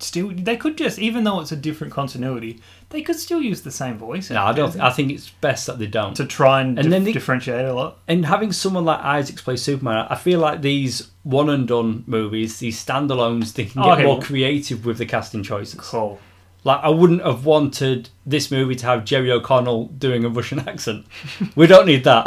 still. 0.00 0.32
They 0.34 0.56
could 0.56 0.76
just, 0.76 0.98
even 0.98 1.22
though 1.24 1.40
it's 1.40 1.52
a 1.52 1.56
different 1.56 1.92
continuity, 1.92 2.60
they 2.88 3.02
could 3.02 3.16
still 3.16 3.40
use 3.40 3.60
the 3.62 3.70
same 3.70 3.98
voice. 3.98 4.30
no, 4.30 4.42
I 4.42 4.52
don't. 4.52 4.78
I 4.80 4.90
think 4.90 5.12
it's 5.12 5.30
best 5.30 5.66
that 5.66 5.78
they 5.78 5.86
don't. 5.86 6.14
to 6.16 6.24
try 6.24 6.62
and, 6.62 6.78
And 6.78 7.04
dif- 7.04 7.14
differentiate 7.14 7.66
a 7.66 7.74
lot. 7.74 7.98
and 8.08 8.26
having 8.26 8.52
someone 8.52 8.84
like 8.84 9.00
Isaac 9.00 9.36
play 9.36 9.56
Superman, 9.56 10.06
I 10.08 10.16
feel 10.16 10.40
like 10.40 10.62
these 10.62 11.10
one 11.22 11.48
and 11.50 11.68
done 11.68 12.04
movies, 12.06 12.58
these 12.58 12.82
standalones, 12.84 13.52
they 13.54 13.66
can 13.66 13.82
Oh, 13.82 13.84
get 13.84 13.98
okay, 13.98 14.04
more 14.04 14.20
creative 14.20 14.84
with 14.86 14.98
the 14.98 15.06
casting 15.06 15.42
choices. 15.42 15.78
Cool. 15.80 16.18
Like 16.66 16.80
I 16.82 16.88
wouldn't 16.88 17.22
have 17.24 17.44
wanted 17.44 18.08
this 18.26 18.50
movie 18.50 18.74
to 18.74 18.86
have 18.86 19.04
Jerry 19.04 19.30
O'Connell 19.30 19.86
doing 19.86 20.24
a 20.24 20.28
Russian 20.28 20.58
accent. 20.68 21.06
we 21.54 21.68
don't 21.68 21.86
need 21.86 22.02
that. 22.02 22.26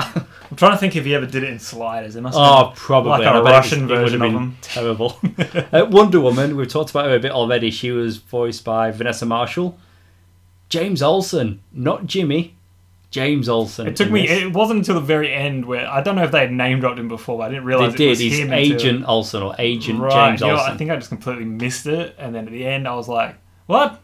I'm 0.49 0.55
trying 0.55 0.71
to 0.71 0.77
think 0.77 0.95
if 0.95 1.03
he 1.03 1.13
ever 1.13 1.25
did 1.25 1.43
it 1.43 1.49
in 1.49 1.59
Sliders. 1.59 2.15
It 2.15 2.21
must. 2.21 2.37
oh, 2.39 2.67
have 2.69 2.75
probably 2.77 3.25
like 3.25 3.35
a 3.35 3.43
Russian 3.43 3.81
was- 3.89 3.91
it 3.91 3.93
would 3.95 4.01
version 4.01 4.21
of 4.21 4.31
him. 4.31 4.57
Terrible. 4.61 5.19
uh, 5.73 5.87
Wonder 5.91 6.21
Woman. 6.21 6.55
We've 6.55 6.69
talked 6.69 6.89
about 6.89 7.07
her 7.07 7.15
a 7.15 7.19
bit 7.19 7.31
already. 7.33 7.69
She 7.69 7.91
was 7.91 8.15
voiced 8.15 8.63
by 8.63 8.91
Vanessa 8.91 9.25
Marshall. 9.25 9.77
James 10.69 11.01
Olsen, 11.01 11.61
not 11.73 12.05
Jimmy. 12.05 12.55
James 13.11 13.49
Olsen. 13.49 13.87
It 13.87 13.97
took 13.97 14.09
me. 14.09 14.25
this. 14.25 14.41
It 14.43 14.53
wasn't 14.53 14.77
until 14.79 14.95
the 14.95 15.01
very 15.01 15.33
end 15.33 15.65
where 15.65 15.85
I 15.85 15.99
don't 16.01 16.15
know 16.15 16.23
if 16.23 16.31
they 16.31 16.39
had 16.39 16.53
name 16.53 16.79
dropped 16.79 16.97
him 16.97 17.09
before, 17.09 17.39
but 17.39 17.43
I 17.43 17.49
didn't 17.49 17.65
realize 17.65 17.89
They 17.93 17.95
it 17.95 17.97
did. 17.97 18.09
was 18.11 18.19
He's 18.19 18.39
Agent 18.39 19.03
Olsen 19.05 19.43
or 19.43 19.53
Agent 19.59 19.99
right. 19.99 20.29
James 20.29 20.39
you 20.39 20.47
know, 20.47 20.53
Olsen. 20.53 20.71
I 20.71 20.77
think 20.77 20.91
I 20.91 20.95
just 20.95 21.09
completely 21.09 21.43
missed 21.43 21.87
it, 21.87 22.15
and 22.17 22.33
then 22.33 22.45
at 22.45 22.53
the 22.53 22.65
end 22.65 22.87
I 22.87 22.95
was 22.95 23.09
like, 23.09 23.35
"What? 23.65 23.99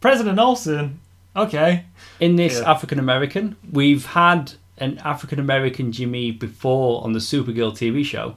President 0.00 0.38
Olsen? 0.38 1.00
Okay." 1.36 1.84
In 2.20 2.36
this 2.36 2.60
Yeah. 2.60 2.70
African 2.70 2.98
American, 2.98 3.56
we've 3.70 4.06
had 4.06 4.52
an 4.78 4.98
African 5.04 5.38
American 5.38 5.92
Jimmy 5.92 6.30
before 6.30 7.02
on 7.04 7.12
the 7.12 7.18
Supergirl 7.20 7.72
TV 7.76 8.04
show. 8.04 8.34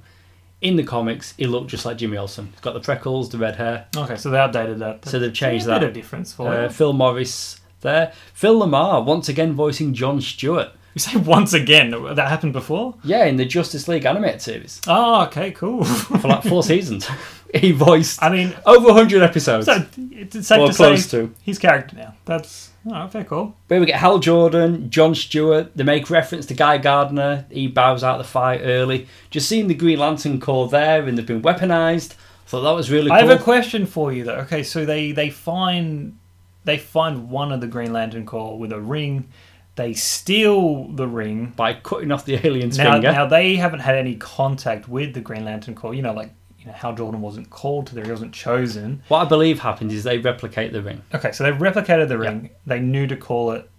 In 0.61 0.75
the 0.75 0.83
comics, 0.83 1.33
he 1.37 1.47
looked 1.47 1.71
just 1.71 1.85
like 1.85 1.97
Jimmy 1.97 2.17
Olsen. 2.17 2.49
He's 2.51 2.61
got 2.61 2.73
the 2.75 2.81
freckles, 2.83 3.29
the 3.29 3.39
red 3.39 3.55
hair. 3.55 3.85
Okay, 3.97 4.15
so 4.15 4.29
they 4.29 4.37
updated 4.37 4.77
that. 4.79 5.05
So 5.07 5.17
they've 5.17 5.33
changed 5.33 5.65
Yeah, 5.67 5.77
a 5.77 5.79
bit 5.79 5.81
that. 5.81 5.87
of 5.89 5.93
difference 5.95 6.33
for 6.33 6.53
Uh. 6.53 6.69
Phil 6.69 6.93
Morris 6.93 7.59
there. 7.81 8.11
Phil 8.33 8.59
LaMarr 8.59 9.03
once 9.03 9.27
again 9.27 9.53
voicing 9.53 9.93
John 9.95 10.21
Stewart. 10.21 10.69
You 10.93 10.99
say 10.99 11.15
once 11.17 11.53
again 11.53 11.91
that 12.15 12.27
happened 12.27 12.53
before? 12.53 12.95
Yeah, 13.03 13.23
in 13.25 13.37
the 13.37 13.45
Justice 13.45 13.87
League 13.87 14.05
animated 14.05 14.41
series 14.41 14.81
Oh, 14.87 15.23
okay, 15.23 15.49
cool. 15.51 15.83
for 15.85 16.27
like 16.27 16.43
four 16.43 16.61
seasons. 16.71 17.07
He 17.53 17.71
voiced 17.71 18.21
I 18.21 18.29
mean, 18.29 18.53
over 18.65 18.87
100 18.87 19.21
episodes. 19.21 19.65
so 19.65 19.85
it's 20.11 20.47
safe 20.47 20.59
or 20.59 20.67
to 20.69 20.73
close 20.73 21.05
say 21.05 21.17
to. 21.19 21.33
he's 21.41 21.59
character 21.59 21.95
now. 21.95 22.15
That's 22.25 22.71
oh, 22.89 23.07
fair 23.07 23.23
cool. 23.23 23.55
But 23.67 23.79
we 23.79 23.85
get 23.85 23.99
Hal 23.99 24.19
Jordan, 24.19 24.89
John 24.89 25.15
Stewart. 25.15 25.75
They 25.75 25.83
make 25.83 26.09
reference 26.09 26.45
to 26.47 26.53
Guy 26.53 26.77
Gardner. 26.77 27.45
He 27.49 27.67
bows 27.67 28.03
out 28.03 28.17
the 28.17 28.23
fight 28.23 28.61
early. 28.63 29.07
Just 29.29 29.47
seeing 29.49 29.67
the 29.67 29.73
Green 29.73 29.99
Lantern 29.99 30.39
Corps 30.39 30.69
there 30.69 31.03
and 31.05 31.17
they've 31.17 31.25
been 31.25 31.41
weaponized. 31.41 32.15
Thought 32.47 32.61
that 32.61 32.71
was 32.71 32.91
really 32.91 33.07
cool. 33.09 33.13
I 33.13 33.21
have 33.21 33.29
a 33.29 33.41
question 33.41 33.85
for 33.85 34.11
you 34.11 34.23
though. 34.25 34.39
Okay, 34.39 34.63
so 34.63 34.85
they 34.85 35.11
they 35.13 35.29
find 35.29 36.17
they 36.65 36.77
find 36.77 37.29
one 37.29 37.51
of 37.51 37.61
the 37.61 37.67
Green 37.67 37.93
Lantern 37.93 38.25
Corps 38.25 38.57
with 38.57 38.71
a 38.71 38.79
ring. 38.79 39.29
They 39.75 39.93
steal 39.93 40.89
the 40.89 41.07
ring. 41.07 41.53
by 41.55 41.73
cutting 41.75 42.11
off 42.11 42.25
the 42.25 42.45
alien's 42.45 42.77
Now, 42.77 42.93
finger. 42.93 43.11
now 43.13 43.25
they 43.25 43.55
haven't 43.55 43.79
had 43.79 43.95
any 43.95 44.15
contact 44.15 44.89
with 44.89 45.13
the 45.13 45.21
Green 45.21 45.45
Lantern 45.45 45.75
Corps. 45.75 45.93
You 45.93 46.01
know, 46.01 46.11
like 46.13 46.33
you 46.61 46.67
know, 46.67 46.73
Hal 46.73 46.93
Jordan 46.95 47.21
wasn't 47.21 47.49
called 47.49 47.87
to 47.87 47.95
there. 47.95 48.05
He 48.05 48.11
wasn't 48.11 48.33
chosen. 48.33 49.01
what 49.07 49.25
I 49.25 49.25
believe 49.27 49.59
happened 49.59 49.91
is 49.91 50.03
they 50.03 50.19
replicate 50.19 50.71
the 50.71 50.81
ring. 50.81 51.01
Okay, 51.13 51.31
so 51.31 51.43
they 51.43 51.51
replicated 51.51 52.07
the 52.07 52.17
ring. 52.19 52.51
They 52.65 52.79
knew 52.79 53.07
to 53.07 53.17
call 53.17 53.51
it. 53.51 53.69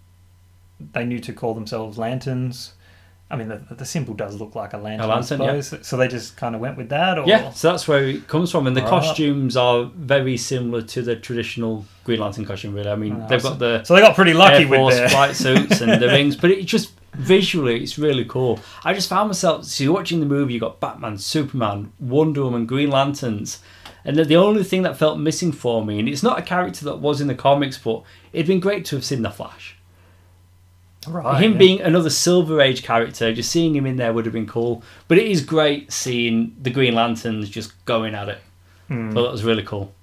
They 0.91 1.05
knew 1.05 1.19
to 1.19 1.33
call 1.33 1.53
themselves 1.53 1.97
lanterns. 1.97 2.73
I 3.31 3.35
mean, 3.35 3.47
the, 3.47 3.61
the 3.73 3.85
symbol 3.85 4.13
does 4.13 4.39
look 4.39 4.53
like 4.53 4.73
a 4.73 4.77
lantern. 4.77 5.05
A 5.09 5.13
lantern, 5.13 5.41
I 5.41 5.55
yeah. 5.55 5.61
suppose. 5.61 5.87
So 5.87 5.97
they 5.97 6.07
just 6.07 6.37
kind 6.37 6.53
of 6.53 6.61
went 6.61 6.77
with 6.77 6.89
that, 6.89 7.17
or 7.17 7.25
Yeah, 7.25 7.49
so 7.51 7.71
that's 7.71 7.87
where 7.87 8.03
it 8.03 8.27
comes 8.27 8.51
from. 8.51 8.67
And 8.67 8.75
the 8.77 8.81
Right. 8.81 8.89
costumes 8.89 9.57
are 9.57 9.85
very 9.95 10.37
similar 10.37 10.81
to 10.83 11.01
the 11.01 11.15
traditional 11.15 11.85
Green 12.03 12.19
Lantern 12.19 12.45
costume, 12.45 12.75
really. 12.75 12.89
I 12.91 12.95
mean, 12.95 13.21
Ah, 13.21 13.27
they've 13.27 13.41
so- 13.41 13.49
got 13.51 13.59
the 13.59 13.83
So 13.85 13.95
they 13.95 14.01
got 14.01 14.13
pretty 14.13 14.33
lucky 14.33 14.63
Air 14.65 14.67
with 14.69 14.79
Force 14.79 14.95
their. 14.95 15.09
flight 15.09 15.35
suits 15.35 15.81
and 15.81 15.99
the 15.99 16.07
rings, 16.17 16.35
but 16.35 16.51
it 16.51 16.65
just 16.65 16.92
visually 17.13 17.81
it's 17.81 17.97
really 17.97 18.25
cool. 18.25 18.59
I 18.83 18.93
just 18.93 19.09
found 19.09 19.29
myself 19.29 19.65
so 19.65 19.83
you're 19.83 19.93
watching 19.93 20.19
the 20.19 20.25
movie. 20.25 20.53
You 20.53 20.59
got 20.59 20.79
Batman, 20.79 21.17
Superman, 21.17 21.91
Wonder 21.99 22.43
Woman, 22.43 22.65
Green 22.65 22.89
Lanterns, 22.89 23.59
and 24.05 24.17
the, 24.17 24.35
only 24.35 24.63
thing 24.63 24.81
that 24.83 24.97
felt 24.97 25.17
missing 25.17 25.51
for 25.51 25.85
me, 25.85 25.99
and 25.99 26.09
it's 26.09 26.23
not 26.23 26.37
a 26.37 26.41
character 26.41 26.83
that 26.85 26.97
was 26.97 27.21
in 27.21 27.27
the 27.27 27.35
comics, 27.35 27.77
but 27.77 28.03
it'd 28.33 28.47
been 28.47 28.59
great 28.59 28.83
to 28.85 28.95
have 28.97 29.05
seen 29.05 29.21
the 29.21 29.31
Flash. 29.31 29.77
Right, 31.07 31.41
him 31.41 31.53
yeah. 31.53 31.57
being 31.57 31.81
another 31.81 32.09
Silver 32.09 32.61
Age 32.61 32.83
character, 32.83 33.33
just 33.33 33.51
seeing 33.51 33.75
him 33.75 33.85
in 33.85 33.95
there 33.97 34.13
would 34.13 34.25
have 34.25 34.33
been 34.33 34.47
cool. 34.47 34.83
But 35.07 35.17
it 35.17 35.27
is 35.27 35.43
great 35.43 35.91
seeing 35.91 36.55
the 36.61 36.69
Green 36.69 36.95
Lanterns 36.95 37.49
just 37.49 37.83
going 37.85 38.13
at 38.13 38.29
it. 38.29 38.39
Hmm. 38.87 39.13
So 39.13 39.23
that 39.23 39.31
was 39.31 39.43
really 39.43 39.63
cool. 39.63 39.93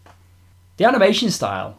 The 0.76 0.84
animation 0.86 1.30
style, 1.30 1.78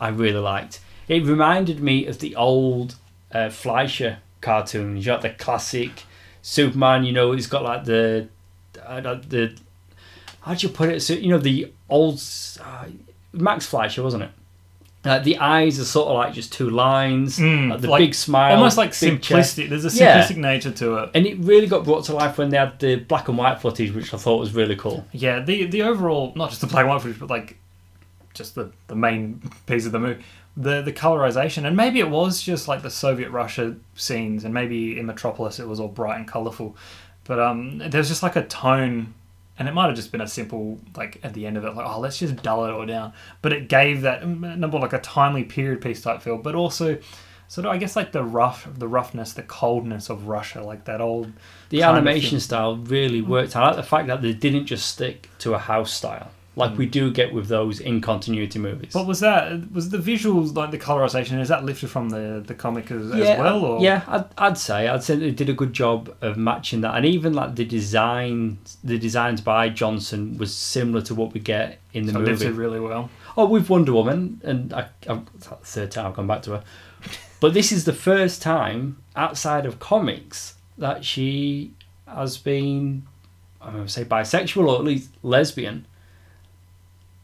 I 0.00 0.08
really 0.08 0.40
liked. 0.40 0.80
It 1.06 1.24
reminded 1.24 1.80
me 1.80 2.06
of 2.06 2.18
the 2.18 2.34
old 2.34 2.96
uh, 3.32 3.50
Fleischer 3.50 4.18
cartoons. 4.44 5.04
You 5.04 5.12
got 5.12 5.22
the 5.22 5.30
classic 5.30 6.04
Superman. 6.42 7.04
You 7.04 7.12
know, 7.12 7.32
he's 7.32 7.46
got 7.46 7.62
like 7.62 7.84
the 7.84 8.28
uh, 8.84 9.00
the 9.00 9.56
how'd 10.42 10.62
you 10.62 10.68
put 10.68 10.88
it? 10.90 11.00
So 11.00 11.14
you 11.14 11.30
know 11.30 11.38
the 11.38 11.72
old 11.88 12.20
uh, 12.62 12.86
Max 13.32 13.66
Fleischer, 13.66 14.02
wasn't 14.02 14.24
it? 14.24 14.30
Uh, 15.04 15.18
the 15.18 15.36
eyes 15.36 15.78
are 15.78 15.84
sort 15.84 16.08
of 16.08 16.14
like 16.16 16.32
just 16.32 16.50
two 16.50 16.70
lines. 16.70 17.38
Mm, 17.38 17.70
like 17.70 17.80
the 17.82 17.88
like- 17.90 18.00
big 18.00 18.14
smile, 18.14 18.56
almost 18.56 18.78
like 18.78 18.92
simplistic. 18.92 19.68
There's 19.68 19.84
a 19.84 19.90
Yeah. 19.98 20.22
simplistic 20.26 20.36
nature 20.38 20.70
to 20.70 20.96
it. 20.96 21.10
And 21.14 21.26
it 21.26 21.38
really 21.40 21.66
got 21.66 21.84
brought 21.84 22.04
to 22.06 22.14
life 22.14 22.38
when 22.38 22.48
they 22.48 22.56
had 22.56 22.78
the 22.80 22.96
black 22.96 23.28
and 23.28 23.36
white 23.36 23.60
footage, 23.60 23.92
which 23.92 24.14
I 24.14 24.16
thought 24.16 24.38
was 24.40 24.54
really 24.54 24.76
cool. 24.76 25.04
Yeah, 25.12 25.40
the 25.40 25.66
the 25.66 25.82
overall, 25.82 26.32
not 26.36 26.48
just 26.50 26.62
the 26.62 26.66
black 26.68 26.80
and 26.84 26.88
white 26.88 27.02
footage, 27.02 27.18
but 27.20 27.28
like 27.28 27.58
just 28.32 28.54
the 28.54 28.70
the 28.88 28.96
main 28.96 29.42
piece 29.66 29.84
of 29.84 29.92
the 29.92 30.00
movie, 30.00 30.22
the 30.56 30.82
the 30.82 30.92
colorization, 30.92 31.66
and 31.66 31.76
maybe 31.76 32.00
it 32.00 32.10
was 32.10 32.40
just 32.40 32.68
like 32.68 32.82
the 32.82 32.90
Soviet 32.90 33.30
Russia 33.30 33.76
scenes, 33.94 34.44
and 34.44 34.54
maybe 34.54 34.98
in 34.98 35.06
Metropolis 35.06 35.58
it 35.58 35.66
was 35.66 35.80
all 35.80 35.88
bright 35.88 36.16
and 36.16 36.28
colorful, 36.28 36.76
but 37.24 37.38
um, 37.38 37.78
there's 37.78 38.08
just 38.08 38.22
like 38.22 38.36
a 38.36 38.44
tone. 38.44 39.14
And 39.56 39.68
it 39.68 39.72
might 39.72 39.86
have 39.86 39.94
just 39.94 40.10
been 40.10 40.20
a 40.20 40.26
simple, 40.26 40.80
like 40.96 41.20
at 41.22 41.32
the 41.32 41.46
end 41.46 41.56
of 41.56 41.64
it, 41.64 41.76
like, 41.76 41.86
oh, 41.86 42.00
let's 42.00 42.18
just 42.18 42.42
dull 42.42 42.64
it 42.64 42.72
all 42.72 42.84
down. 42.86 43.12
But 43.40 43.52
it 43.52 43.68
gave 43.68 44.00
that 44.00 44.22
mm, 44.22 44.58
number 44.58 44.80
like 44.80 44.92
a 44.92 44.98
timely 44.98 45.44
period 45.44 45.80
piece 45.80 46.02
type 46.02 46.22
feel, 46.22 46.38
but 46.38 46.56
also 46.56 46.98
sort 47.46 47.66
of, 47.66 47.70
I 47.70 47.76
guess, 47.76 47.94
like 47.94 48.10
the 48.10 48.24
rough, 48.24 48.66
the 48.76 48.88
roughness, 48.88 49.32
the 49.32 49.44
coldness 49.44 50.10
of 50.10 50.26
Russia, 50.26 50.60
like 50.60 50.86
that 50.86 51.00
old. 51.00 51.32
The 51.68 51.82
animation 51.82 52.40
style 52.40 52.76
really 52.76 53.22
worked. 53.22 53.54
I 53.54 53.64
like 53.64 53.76
the 53.76 53.84
fact 53.84 54.08
that 54.08 54.22
they 54.22 54.32
didn't 54.32 54.66
just 54.66 54.88
stick 54.88 55.30
to 55.38 55.54
a 55.54 55.58
house 55.58 55.92
style 55.92 56.32
like 56.56 56.76
we 56.78 56.86
hmm. 56.86 56.90
do 56.90 57.10
get 57.10 57.32
with 57.32 57.48
those 57.48 57.80
in 57.80 58.00
continuity 58.00 58.58
movies. 58.58 58.92
But 58.92 59.06
was 59.06 59.20
that 59.20 59.72
was 59.72 59.90
the 59.90 59.98
visuals 59.98 60.54
like 60.54 60.70
the 60.70 60.78
colorization? 60.78 61.40
Is 61.40 61.48
that 61.48 61.64
lifted 61.64 61.90
from 61.90 62.10
the 62.10 62.42
the 62.46 62.54
comic 62.54 62.90
as, 62.90 63.10
as 63.10 63.18
yeah, 63.18 63.40
well? 63.40 63.64
Or? 63.64 63.80
yeah, 63.80 64.02
I'd, 64.06 64.24
I'd 64.38 64.58
say 64.58 64.88
I'd 64.88 65.02
say 65.02 65.16
they 65.16 65.30
did 65.30 65.48
a 65.48 65.54
good 65.54 65.72
job 65.72 66.14
of 66.20 66.36
matching 66.36 66.80
that, 66.82 66.94
and 66.94 67.04
even 67.04 67.34
like 67.34 67.56
the 67.56 67.64
design, 67.64 68.58
the 68.82 68.98
designs 68.98 69.40
by 69.40 69.68
Johnson 69.68 70.38
was 70.38 70.54
similar 70.54 71.02
to 71.02 71.14
what 71.14 71.32
we 71.32 71.40
get 71.40 71.80
in 71.92 72.06
the 72.06 72.12
so 72.12 72.18
it 72.18 72.20
movie. 72.20 72.32
lifted 72.32 72.52
really 72.52 72.80
well. 72.80 73.10
Oh, 73.36 73.46
with 73.46 73.68
Wonder 73.68 73.92
Woman, 73.92 74.40
and 74.44 74.72
I, 74.72 74.88
I'm, 75.08 75.26
it's 75.34 75.48
the 75.48 75.56
third 75.56 75.90
time 75.90 76.06
I've 76.06 76.14
gone 76.14 76.26
back 76.26 76.42
to 76.42 76.52
her. 76.52 76.64
But 77.40 77.52
this 77.52 77.72
is 77.72 77.84
the 77.84 77.92
first 77.92 78.40
time 78.40 79.02
outside 79.16 79.66
of 79.66 79.78
comics 79.78 80.54
that 80.78 81.04
she 81.04 81.72
has 82.08 82.38
been, 82.38 83.06
I'm 83.60 83.74
going 83.74 83.86
to 83.86 83.92
say 83.92 84.04
bisexual 84.04 84.66
or 84.66 84.76
at 84.76 84.84
least 84.84 85.10
lesbian. 85.22 85.86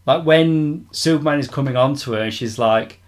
Like 0.07 0.25
when 0.25 0.87
Superman 0.92 1.38
is 1.38 1.49
coming 1.49 1.76
on 1.76 1.95
to 1.97 2.12
her 2.12 2.21
and 2.23 2.35
she's 2.35 2.59
like, 2.59 3.00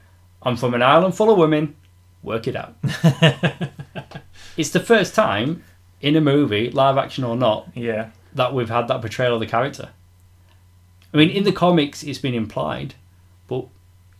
I'm 0.42 0.56
from 0.56 0.74
an 0.74 0.82
island 0.82 1.14
full 1.16 1.30
of 1.30 1.38
women, 1.38 1.74
work 2.22 2.46
it 2.46 2.56
out. 2.56 2.76
it's 4.56 4.70
the 4.70 4.80
first 4.80 5.14
time 5.14 5.62
in 6.00 6.16
a 6.16 6.20
movie, 6.20 6.70
live 6.70 6.98
action 6.98 7.24
or 7.24 7.36
not, 7.36 7.68
Yeah. 7.74 8.10
that 8.34 8.54
we've 8.54 8.68
had 8.68 8.88
that 8.88 9.00
portrayal 9.00 9.34
of 9.34 9.40
the 9.40 9.46
character. 9.46 9.90
I 11.14 11.16
mean, 11.16 11.30
in 11.30 11.44
the 11.44 11.52
comics, 11.52 12.02
it's 12.02 12.18
been 12.18 12.34
implied, 12.34 12.94
but 13.46 13.66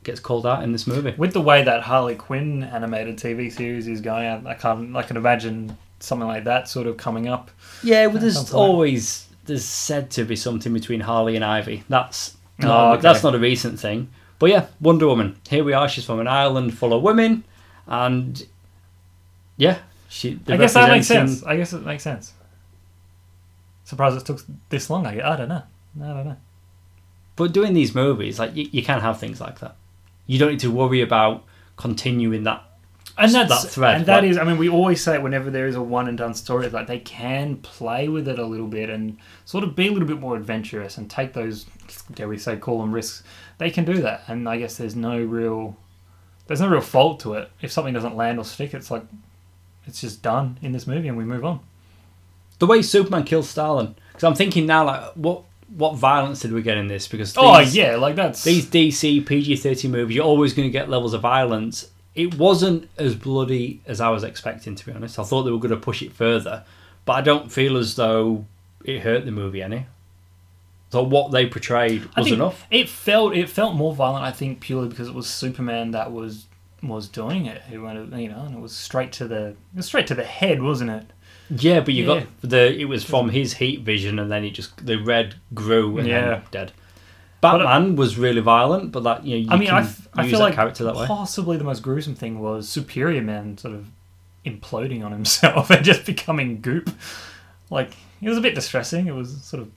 gets 0.05 0.21
called 0.21 0.47
out 0.47 0.62
in 0.62 0.73
this 0.73 0.87
movie. 0.87 1.14
With 1.17 1.33
the 1.33 1.41
way 1.41 1.62
that 1.62 1.83
Harley 1.83 2.14
Quinn 2.14 2.62
animated 2.64 3.17
TV 3.17 3.50
series 3.50 3.88
is 3.88 4.00
going, 4.00 4.26
I, 4.26 4.50
I 4.50 4.55
can't. 4.55 4.95
I 4.95 5.02
can 5.02 5.17
imagine 5.17 5.76
something 6.00 6.29
like 6.29 6.45
that 6.45 6.69
sort 6.69 6.87
of 6.87 6.97
coming 6.99 7.29
up. 7.29 7.50
Yeah, 7.83 8.07
well, 8.07 8.19
there's 8.19 8.52
always 8.52 9.26
there's 9.47 9.64
said 9.64 10.11
to 10.12 10.25
be 10.25 10.37
something 10.37 10.73
between 10.73 11.00
Harley 11.00 11.35
and 11.35 11.45
Ivy. 11.45 11.83
That's 11.88 12.37
Oh, 12.71 12.92
okay. 12.92 13.02
that's 13.02 13.23
not 13.23 13.35
a 13.35 13.38
recent 13.38 13.78
thing. 13.78 14.09
But 14.38 14.50
yeah, 14.50 14.66
Wonder 14.81 15.07
Woman. 15.07 15.37
Here 15.49 15.62
we 15.62 15.73
are. 15.73 15.88
She's 15.88 16.04
from 16.04 16.21
an 16.21 16.28
island 16.28 16.76
full 16.76 16.92
of 16.92 17.02
women, 17.02 17.45
and 17.87 18.45
yeah, 19.57 19.78
she. 20.09 20.40
I 20.49 20.57
guess 20.57 20.75
that 20.75 20.90
makes 20.90 21.07
sense. 21.07 21.42
I 21.45 21.57
guess 21.57 21.73
it 21.73 21.85
makes 21.85 22.02
sense. 22.02 22.33
Surprised 23.85 24.16
it 24.16 24.26
took 24.26 24.40
this 24.69 24.90
long. 24.90 25.07
I, 25.07 25.33
I 25.33 25.37
don't 25.37 25.49
know. 25.49 25.62
I 26.02 26.07
don't 26.07 26.26
know. 26.26 26.37
But 27.37 27.52
doing 27.52 27.73
these 27.73 27.95
movies, 27.95 28.38
like 28.38 28.54
you, 28.54 28.69
you 28.73 28.83
can 28.83 29.00
have 29.00 29.19
things 29.19 29.40
like 29.40 29.61
that. 29.61 29.76
You 30.26 30.38
don't 30.38 30.50
need 30.50 30.61
to 30.61 30.71
worry 30.71 31.00
about 31.00 31.45
continuing 31.76 32.45
that. 32.45 32.64
And 33.19 33.33
that 33.35 33.49
that's 33.49 33.75
thread, 33.75 33.97
and 33.97 34.07
that 34.07 34.23
like- 34.23 34.31
is. 34.31 34.38
I 34.38 34.45
mean, 34.45 34.57
we 34.57 34.69
always 34.69 35.02
say 35.02 35.14
it 35.14 35.23
whenever 35.23 35.50
there 35.50 35.66
is 35.66 35.75
a 35.75 35.83
one 35.83 36.09
and 36.09 36.16
done 36.16 36.35
story, 36.35 36.69
like 36.71 36.87
they 36.87 36.99
can 36.99 37.57
play 37.57 38.09
with 38.09 38.26
it 38.26 38.38
a 38.38 38.47
little 38.47 38.66
bit 38.66 38.88
and 38.88 39.19
sort 39.45 39.64
of 39.64 39.76
be 39.76 39.88
a 39.88 39.92
little 39.92 40.09
bit 40.09 40.19
more 40.19 40.37
adventurous 40.37 40.97
and 40.97 41.11
take 41.11 41.33
those, 41.35 41.66
dare 42.14 42.28
we 42.28 42.38
say, 42.38 42.57
call 42.57 42.81
them 42.81 42.92
risks. 42.92 43.23
They 43.59 43.71
can 43.71 43.85
do 43.85 44.00
that, 44.02 44.23
and 44.28 44.49
I 44.49 44.57
guess 44.57 44.76
there's 44.76 44.97
no 44.97 45.23
real, 45.23 45.76
there's 46.47 46.61
no 46.61 46.69
real 46.69 46.81
fault 46.81 47.21
to 47.21 47.35
it. 47.35 47.50
If 47.61 47.71
something 47.71 47.92
doesn't 47.92 48.16
land 48.16 48.38
or 48.38 48.45
stick, 48.45 48.73
it's 48.73 48.90
like, 48.90 49.04
it's 49.87 50.00
just 50.00 50.23
done 50.23 50.59
in 50.62 50.73
this 50.73 50.87
movie, 50.87 51.09
and 51.09 51.19
we 51.19 51.25
move 51.25 51.45
on. 51.45 51.61
The 52.61 52.66
way 52.66 52.81
Superman 52.81 53.25
kills 53.25 53.49
Stalin, 53.49 53.95
because 54.12 54.25
I'm 54.25 54.35
thinking 54.35 54.66
now, 54.66 54.85
like 54.85 55.12
what 55.14 55.42
what 55.76 55.97
violence 55.97 56.40
did 56.40 56.52
we 56.52 56.62
get 56.62 56.76
in 56.76 56.87
this? 56.87 57.09
Because 57.09 57.35
oh 57.37 57.61
yeah, 57.61 57.97
like 57.97 58.14
that's 58.14 58.45
these 58.45 58.66
DC 58.66 59.26
PG 59.26 59.57
13 59.57 59.90
movies, 59.90 60.16
you're 60.16 60.25
always 60.25 60.54
going 60.54 60.69
to 60.69 60.73
get 60.73 60.88
levels 60.88 61.14
of 61.14 61.21
violence. 61.23 61.88
It 62.14 62.35
wasn't 62.37 62.88
as 62.99 63.14
bloody 63.14 63.81
as 63.87 64.00
I 64.00 64.11
was 64.11 64.23
expecting, 64.23 64.75
to 64.75 64.87
be 64.87 64.92
honest. 64.92 65.19
I 65.19 65.23
thought 65.25 65.45
they 65.45 65.50
were 65.50 65.59
going 65.59 65.71
to 65.71 65.76
push 65.76 66.02
it 66.02 66.12
further, 66.12 66.64
but 67.04 67.12
I 67.14 67.21
don't 67.23 67.50
feel 67.50 67.76
as 67.78 67.97
though 67.97 68.45
it 68.85 69.00
hurt 69.00 69.25
the 69.25 69.31
movie 69.31 69.62
any. 69.62 69.87
So 70.90 71.02
what 71.02 71.31
they 71.33 71.47
portrayed 71.47 72.07
was 72.16 72.31
enough. 72.31 72.66
It 72.71 72.88
felt 72.88 73.35
it 73.35 73.49
felt 73.49 73.75
more 73.75 73.95
violent, 73.95 74.25
I 74.26 74.31
think, 74.31 74.61
purely 74.61 74.88
because 74.88 75.09
it 75.09 75.14
was 75.14 75.26
Superman 75.26 75.92
that 75.92 76.12
was 76.12 76.47
was 76.83 77.09
doing 77.09 77.47
it. 77.47 77.62
It 77.73 77.78
went, 77.78 78.12
you 78.14 78.28
know, 78.28 78.40
and 78.40 78.54
it 78.57 78.61
was 78.61 78.73
straight 78.73 79.12
to 79.12 79.26
the 79.26 79.54
straight 79.81 80.07
to 80.09 80.14
the 80.14 80.25
head, 80.25 80.61
wasn't 80.62 80.90
it? 80.90 81.07
Yeah, 81.49 81.81
but 81.81 81.95
you 81.95 82.02
Yeah. 82.04 82.21
got 82.21 82.26
the. 82.42 82.78
It 82.78 82.87
was 82.87 83.04
from 83.04 83.31
his 83.31 83.54
heat 83.54 83.81
vision, 83.81 84.19
and 84.19 84.31
then 84.31 84.45
it 84.45 84.50
just 84.50 84.85
the 84.85 84.97
red 84.97 85.37
grew 85.54 85.97
and 85.97 86.07
Yeah. 86.07 86.28
then 86.31 86.42
dead. 86.50 86.73
Batman 87.43 87.97
was 87.97 88.17
really 88.17 88.41
violent, 88.41 88.91
but 88.93 89.03
that 89.03 89.27
you 89.27 89.33
know 89.35 89.41
you 89.43 89.51
I 89.51 89.57
mean, 89.59 89.69
I, 89.71 89.81
f- 89.81 90.09
I 90.15 90.23
use 90.23 90.31
feel 90.31 90.39
that 90.39 90.45
like 90.47 90.55
character 90.55 90.85
that 90.85 90.95
way. 90.95 91.07
possibly 91.07 91.59
the 91.59 91.65
most 91.65 91.83
gruesome 91.83 92.15
thing 92.15 92.39
was 92.41 92.69
Superior 92.69 93.21
Man 93.21 93.59
sort 93.59 93.75
of 93.75 93.87
imploding 94.47 95.05
on 95.05 95.13
himself 95.13 95.69
and 95.75 95.85
just 95.85 96.07
becoming 96.07 96.61
goop. 96.63 96.89
Like 97.69 97.91
it 98.23 98.29
was 98.29 98.39
a 98.39 98.41
bit 98.41 98.55
distressing. 98.55 99.07
It 99.09 99.14
was 99.14 99.43
sort 99.45 99.61
of 99.62 99.71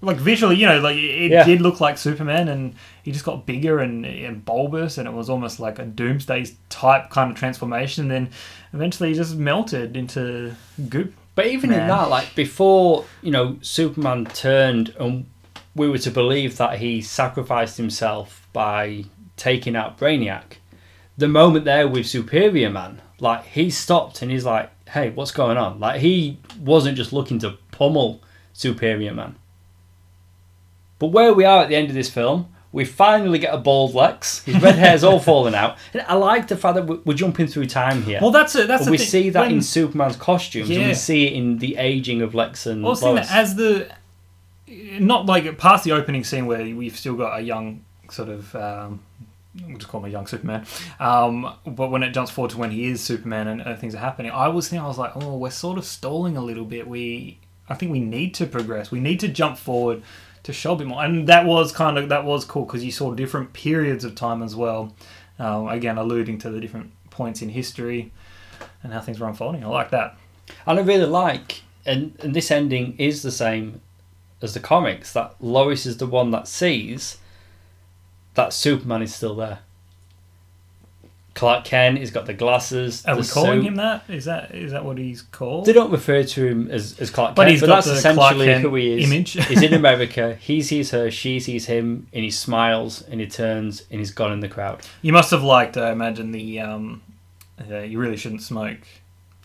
like 0.00 0.18
visually, 0.18 0.56
you 0.56 0.66
know, 0.66 0.80
like 0.80 0.96
it 0.96 1.30
Yeah. 1.30 1.44
did 1.44 1.62
look 1.62 1.80
like 1.80 1.96
Superman, 1.96 2.48
and 2.48 2.74
he 3.02 3.10
just 3.10 3.24
got 3.24 3.46
bigger 3.46 3.78
and, 3.78 4.04
and 4.04 4.44
bulbous, 4.44 4.98
and 4.98 5.08
it 5.08 5.12
was 5.14 5.30
almost 5.30 5.60
like 5.60 5.78
a 5.78 5.84
Doomsday 5.86 6.44
type 6.68 7.08
kind 7.10 7.30
of 7.30 7.38
transformation. 7.38 8.02
And 8.02 8.10
then 8.10 8.30
eventually, 8.74 9.08
he 9.10 9.14
just 9.14 9.34
melted 9.36 9.96
into 9.96 10.54
goop. 10.90 11.14
But 11.36 11.46
even 11.46 11.72
in 11.72 11.78
that, 11.88 12.10
like 12.10 12.34
before, 12.36 13.06
you 13.22 13.30
know, 13.30 13.56
Superman 13.62 14.26
turned 14.26 14.94
and 15.00 15.26
we 15.74 15.88
were 15.88 15.98
to 15.98 16.10
believe 16.10 16.56
that 16.56 16.78
he 16.78 17.02
sacrificed 17.02 17.76
himself 17.76 18.46
by 18.52 19.04
taking 19.36 19.74
out 19.76 19.98
Brainiac. 19.98 20.58
The 21.18 21.28
moment 21.28 21.64
there 21.64 21.86
with 21.88 22.06
Superior 22.06 22.70
Man, 22.70 23.00
like 23.20 23.44
he 23.46 23.70
stopped 23.70 24.22
and 24.22 24.30
he's 24.30 24.44
like, 24.44 24.70
"Hey, 24.88 25.10
what's 25.10 25.30
going 25.32 25.56
on?" 25.56 25.80
Like 25.80 26.00
he 26.00 26.38
wasn't 26.60 26.96
just 26.96 27.12
looking 27.12 27.38
to 27.40 27.58
pummel 27.70 28.20
Superior 28.52 29.14
Man. 29.14 29.36
But 30.98 31.08
where 31.08 31.32
we 31.32 31.44
are 31.44 31.62
at 31.62 31.68
the 31.68 31.76
end 31.76 31.88
of 31.88 31.94
this 31.94 32.10
film, 32.10 32.48
we 32.72 32.84
finally 32.84 33.38
get 33.38 33.54
a 33.54 33.58
bald 33.58 33.94
Lex. 33.94 34.42
His 34.44 34.60
red 34.60 34.76
hair's 34.76 35.04
all 35.04 35.20
falling 35.30 35.54
out. 35.54 35.76
And 35.92 36.02
I 36.08 36.14
like 36.14 36.48
the 36.48 36.56
fact 36.56 36.76
that 36.76 36.86
we- 36.86 36.98
we're 37.04 37.14
jumping 37.14 37.46
through 37.46 37.66
time 37.66 38.02
here. 38.02 38.18
Well, 38.20 38.30
that's 38.30 38.54
it. 38.56 38.66
That's 38.68 38.88
we 38.88 38.98
thing. 38.98 39.06
see 39.06 39.30
that 39.30 39.40
When- 39.42 39.52
in 39.52 39.62
Superman's 39.62 40.16
costumes, 40.16 40.70
and 40.70 40.80
Yeah. 40.80 40.88
we 40.88 40.94
see 40.94 41.26
it 41.26 41.32
in 41.34 41.58
the 41.58 41.76
aging 41.76 42.22
of 42.22 42.34
Lex 42.34 42.66
and 42.66 42.82
Well, 42.82 42.94
that 42.96 43.30
as 43.30 43.54
the 43.56 43.88
not 44.66 45.26
like 45.26 45.58
past 45.58 45.84
the 45.84 45.92
opening 45.92 46.24
scene 46.24 46.46
where 46.46 46.64
we've 46.74 46.96
still 46.96 47.14
got 47.14 47.38
a 47.38 47.42
young 47.42 47.84
sort 48.10 48.28
of 48.28 48.54
um, 48.54 49.00
we'll 49.66 49.78
just 49.78 49.88
call 49.88 50.00
him 50.00 50.06
a 50.06 50.08
young 50.08 50.26
Superman. 50.26 50.66
Um, 50.98 51.54
but 51.66 51.90
when 51.90 52.02
it 52.02 52.10
jumps 52.10 52.30
forward 52.30 52.50
to 52.52 52.58
when 52.58 52.70
he 52.70 52.86
is 52.86 53.00
Superman 53.00 53.48
and 53.60 53.78
things 53.78 53.94
are 53.94 53.98
happening, 53.98 54.32
I 54.32 54.48
was 54.48 54.68
thinking 54.68 54.84
I 54.84 54.88
was 54.88 54.98
like, 54.98 55.16
oh, 55.16 55.36
we're 55.36 55.50
sort 55.50 55.78
of 55.78 55.84
stalling 55.84 56.36
a 56.36 56.42
little 56.42 56.64
bit. 56.64 56.86
We 56.88 57.38
I 57.68 57.74
think 57.74 57.92
we 57.92 58.00
need 58.00 58.34
to 58.34 58.46
progress. 58.46 58.90
We 58.90 59.00
need 59.00 59.20
to 59.20 59.28
jump 59.28 59.58
forward 59.58 60.02
to 60.42 60.52
show 60.52 60.74
a 60.74 60.76
bit 60.76 60.86
more, 60.86 61.02
and 61.02 61.26
that 61.28 61.46
was 61.46 61.72
kind 61.72 61.98
of 61.98 62.08
that 62.08 62.24
was 62.24 62.44
cool 62.44 62.64
because 62.64 62.84
you 62.84 62.92
saw 62.92 63.12
different 63.14 63.52
periods 63.52 64.04
of 64.04 64.14
time 64.14 64.42
as 64.42 64.54
well. 64.54 64.94
Um, 65.38 65.68
again, 65.68 65.98
alluding 65.98 66.38
to 66.40 66.50
the 66.50 66.60
different 66.60 66.92
points 67.10 67.42
in 67.42 67.48
history 67.48 68.12
and 68.82 68.92
how 68.92 69.00
things 69.00 69.18
were 69.18 69.26
unfolding. 69.26 69.64
I 69.64 69.68
like 69.68 69.90
that. 69.90 70.16
and 70.66 70.78
I 70.78 70.82
really 70.82 71.06
like, 71.06 71.62
and, 71.84 72.16
and 72.20 72.34
this 72.34 72.52
ending 72.52 72.94
is 72.98 73.22
the 73.22 73.32
same 73.32 73.80
as 74.42 74.54
the 74.54 74.60
comics. 74.60 75.12
That 75.12 75.34
Lois 75.40 75.86
is 75.86 75.96
the 75.98 76.06
one 76.06 76.30
that 76.32 76.48
sees 76.48 77.18
that 78.34 78.52
Superman 78.52 79.02
is 79.02 79.14
still 79.14 79.34
there. 79.36 79.60
Clark 81.34 81.64
Kent, 81.64 81.98
he's 81.98 82.12
got 82.12 82.26
the 82.26 82.32
glasses. 82.34 83.04
Are 83.06 83.16
the 83.16 83.22
we 83.22 83.26
calling 83.26 83.60
suit. 83.62 83.66
him 83.66 83.74
that? 83.76 84.04
Is 84.08 84.24
that 84.26 84.54
is 84.54 84.70
that 84.70 84.84
what 84.84 84.98
he's 84.98 85.20
called? 85.22 85.66
They 85.66 85.72
don't 85.72 85.90
refer 85.90 86.22
to 86.22 86.46
him 86.46 86.70
as, 86.70 86.98
as 87.00 87.10
Clark 87.10 87.34
But 87.34 87.48
Kent, 87.48 87.60
but 87.60 87.66
that's 87.66 87.88
essentially 87.88 88.60
who 88.60 88.74
he 88.76 89.02
is. 89.02 89.10
image. 89.10 89.32
he's 89.48 89.62
in 89.62 89.74
America. 89.74 90.36
He 90.36 90.62
sees 90.62 90.92
her, 90.92 91.10
she 91.10 91.40
sees 91.40 91.66
him, 91.66 92.06
and 92.12 92.22
he 92.22 92.30
smiles 92.30 93.02
and 93.02 93.20
he 93.20 93.26
turns 93.26 93.84
and 93.90 93.98
he's 93.98 94.12
gone 94.12 94.32
in 94.32 94.40
the 94.40 94.48
crowd. 94.48 94.82
You 95.02 95.12
must 95.12 95.32
have 95.32 95.42
liked, 95.42 95.76
I 95.76 95.90
imagine, 95.90 96.30
the 96.30 96.60
um, 96.60 97.02
uh, 97.68 97.78
you 97.78 97.98
really 97.98 98.16
shouldn't 98.16 98.42
smoke, 98.42 98.78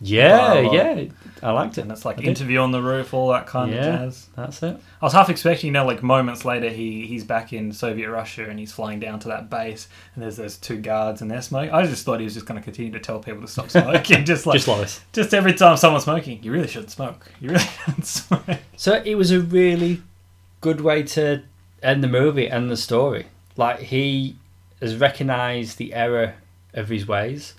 Yeah, 0.01 0.59
yeah, 0.59 1.05
I 1.43 1.51
liked 1.51 1.77
it. 1.77 1.81
and 1.81 1.91
that's 1.91 2.05
like 2.05 2.17
I 2.17 2.21
did. 2.21 2.29
interview 2.29 2.59
on 2.59 2.71
the 2.71 2.81
roof, 2.81 3.13
all 3.13 3.29
that 3.33 3.47
kind 3.47 3.71
Yeah. 3.71 3.77
of 3.79 3.99
jazz. 4.11 4.27
That's 4.35 4.63
it. 4.63 4.77
I 5.01 5.05
was 5.05 5.13
half 5.13 5.29
expecting, 5.29 5.67
you 5.67 5.71
know, 5.73 5.85
like 5.85 6.01
moments 6.01 6.45
later, 6.45 6.69
he 6.69 7.05
he's 7.05 7.23
back 7.23 7.51
in 7.53 7.71
Soviet 7.73 8.09
Russia 8.09 8.49
and 8.49 8.57
he's 8.59 8.71
flying 8.71 8.99
down 8.99 9.19
to 9.19 9.27
that 9.27 9.49
base, 9.49 9.87
and 10.15 10.23
there's 10.23 10.37
those 10.37 10.57
two 10.57 10.77
guards 10.77 11.21
and 11.21 11.29
they're 11.29 11.41
smoking. 11.41 11.71
I 11.73 11.85
just 11.85 12.05
thought 12.05 12.19
he 12.19 12.23
was 12.25 12.33
just 12.33 12.45
going 12.45 12.59
to 12.59 12.63
continue 12.63 12.91
to 12.93 12.99
tell 12.99 13.19
people 13.19 13.41
to 13.41 13.47
stop 13.47 13.69
smoking, 13.71 14.23
just 14.25 14.45
like 14.45 14.61
Just 14.61 15.01
just 15.13 15.33
every 15.33 15.53
time 15.53 15.75
someone's 15.77 16.05
smoking, 16.05 16.41
you 16.43 16.51
really 16.51 16.67
shouldn't 16.67 16.91
smoke. 16.91 17.29
You 17.41 17.49
really 17.49 17.63
shouldn't 17.85 18.05
smoke. 18.05 18.43
So 18.77 19.01
it 19.05 19.15
was 19.15 19.31
a 19.31 19.39
really 19.41 20.01
good 20.61 20.81
way 20.81 21.03
to 21.03 21.41
end 21.83 22.03
the 22.03 22.07
movie 22.09 22.47
and 22.47 22.69
the 22.69 22.77
story. 22.77 23.27
Like 23.57 23.79
he 23.79 24.35
has 24.81 24.95
recognised 24.95 25.77
the 25.77 25.93
error 25.93 26.35
of 26.73 26.87
his 26.87 27.05
ways, 27.07 27.53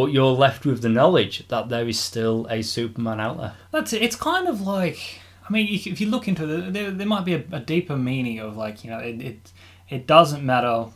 but 0.00 0.12
you're 0.12 0.32
left 0.32 0.64
with 0.64 0.80
the 0.80 0.88
knowledge 0.88 1.46
that 1.48 1.68
there 1.68 1.86
is 1.86 2.00
still 2.00 2.46
a 2.48 2.62
Superman 2.62 3.20
out 3.20 3.36
there. 3.36 3.52
That's 3.70 3.92
it. 3.92 4.00
It's 4.00 4.16
kind 4.16 4.48
of 4.48 4.62
like, 4.62 5.20
I 5.46 5.52
mean, 5.52 5.68
if 5.70 6.00
you 6.00 6.08
look 6.08 6.26
into 6.26 6.48
it, 6.48 6.72
there, 6.72 6.90
there 6.90 7.06
might 7.06 7.26
be 7.26 7.34
a, 7.34 7.44
a 7.52 7.60
deeper 7.60 7.96
meaning 7.96 8.38
of 8.38 8.56
like, 8.56 8.82
you 8.82 8.90
know, 8.90 8.98
it, 8.98 9.20
it, 9.20 9.52
it 9.90 10.06
doesn't 10.06 10.42
matter 10.42 10.86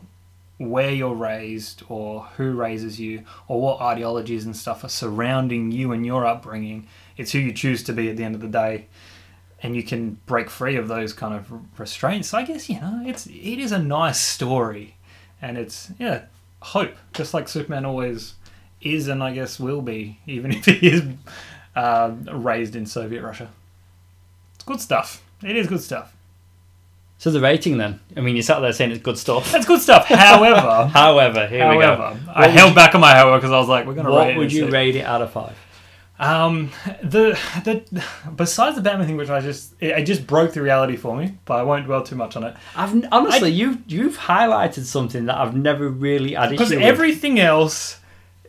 where 0.57 0.89
you're 0.89 1.13
raised 1.13 1.83
or 1.87 2.23
who 2.37 2.53
raises 2.53 2.99
you 2.99 3.23
or 3.47 3.61
what 3.61 3.79
ideologies 3.79 4.43
and 4.43 4.57
stuff 4.57 4.83
are 4.83 4.89
surrounding 4.89 5.71
you 5.71 5.91
and 5.91 6.03
your 6.03 6.25
upbringing. 6.25 6.87
It's 7.15 7.31
who 7.31 7.37
you 7.37 7.53
choose 7.53 7.83
to 7.83 7.93
be 7.93 8.09
at 8.09 8.17
the 8.17 8.23
end 8.23 8.33
of 8.33 8.41
the 8.41 8.47
day. 8.47 8.87
And 9.61 9.75
you 9.75 9.83
can 9.83 10.17
break 10.25 10.49
free 10.49 10.77
of 10.77 10.87
those 10.87 11.13
kind 11.13 11.35
of 11.35 11.79
restraints. 11.79 12.29
So 12.29 12.39
I 12.39 12.43
guess, 12.43 12.69
you 12.69 12.81
know, 12.81 13.03
it's 13.05 13.27
it 13.27 13.59
is 13.59 13.71
a 13.71 13.79
nice 13.79 14.19
story. 14.19 14.97
And 15.41 15.59
it's, 15.59 15.91
yeah, 15.99 16.23
hope. 16.61 16.95
Just 17.13 17.35
like 17.35 17.47
Superman 17.47 17.85
always 17.85 18.33
is 18.85 19.07
and 19.07 19.23
I 19.23 19.33
guess 19.33 19.59
will 19.59 19.81
be, 19.81 20.19
even 20.27 20.51
if 20.53 20.65
he 20.65 20.87
is 20.87 21.03
uh, 21.75 22.11
raised 22.31 22.75
in 22.75 22.85
Soviet 22.85 23.21
Russia. 23.23 23.49
It's 24.55 24.63
good 24.63 24.79
stuff. 24.81 25.23
It 25.43 25.55
is 25.57 25.67
good 25.67 25.81
stuff. 25.81 26.13
So 27.17 27.31
the 27.31 27.39
rating 27.39 27.77
then? 27.77 27.99
I 28.15 28.21
mean, 28.21 28.35
you 28.35 28.41
sat 28.41 28.59
there 28.59 28.73
saying 28.73 28.91
it's 28.91 29.01
good 29.01 29.17
stuff. 29.17 29.51
That's 29.51 29.65
good 29.65 29.81
stuff. 29.81 30.05
However, 30.07 30.87
However, 30.91 31.47
here 31.47 31.69
we 31.69 31.75
however, 31.81 32.19
go. 32.25 32.31
I 32.33 32.47
held 32.49 32.69
would 32.69 32.75
back 32.75 32.93
on 32.93 33.01
my 33.01 33.13
however 33.15 33.37
because 33.37 33.51
I 33.51 33.57
was 33.57 33.69
like, 33.69 33.85
we're 33.87 33.93
going 33.93 34.05
to 34.05 34.11
What 34.11 34.27
rate 34.27 34.35
it. 34.35 34.37
would 34.37 34.51
you 34.53 34.69
rate 34.69 34.95
it 34.95 35.05
out 35.05 35.21
of 35.21 35.31
five? 35.31 35.55
Um, 36.17 36.71
the 37.03 37.37
the 37.65 38.03
besides 38.35 38.77
the 38.77 38.81
Batman 38.81 39.05
thing, 39.07 39.17
which 39.17 39.29
I 39.29 39.41
just 39.41 39.73
it, 39.81 39.97
it 39.97 40.03
just 40.05 40.25
broke 40.25 40.53
the 40.53 40.61
reality 40.61 40.95
for 40.95 41.15
me, 41.15 41.37
but 41.43 41.55
I 41.55 41.63
won't 41.63 41.85
dwell 41.85 42.03
too 42.03 42.15
much 42.15 42.37
on 42.37 42.45
it 42.45 42.55
I've 42.73 43.05
honestly, 43.11 43.51
you 43.51 43.79
you've 43.87 44.17
highlighted 44.17 44.85
something 44.85 45.25
that 45.25 45.37
I've 45.37 45.55
never 45.57 45.89
really 45.89 46.35
added 46.37 46.51
because 46.51 46.69
with. 46.69 46.79
everything 46.79 47.37
else 47.37 47.99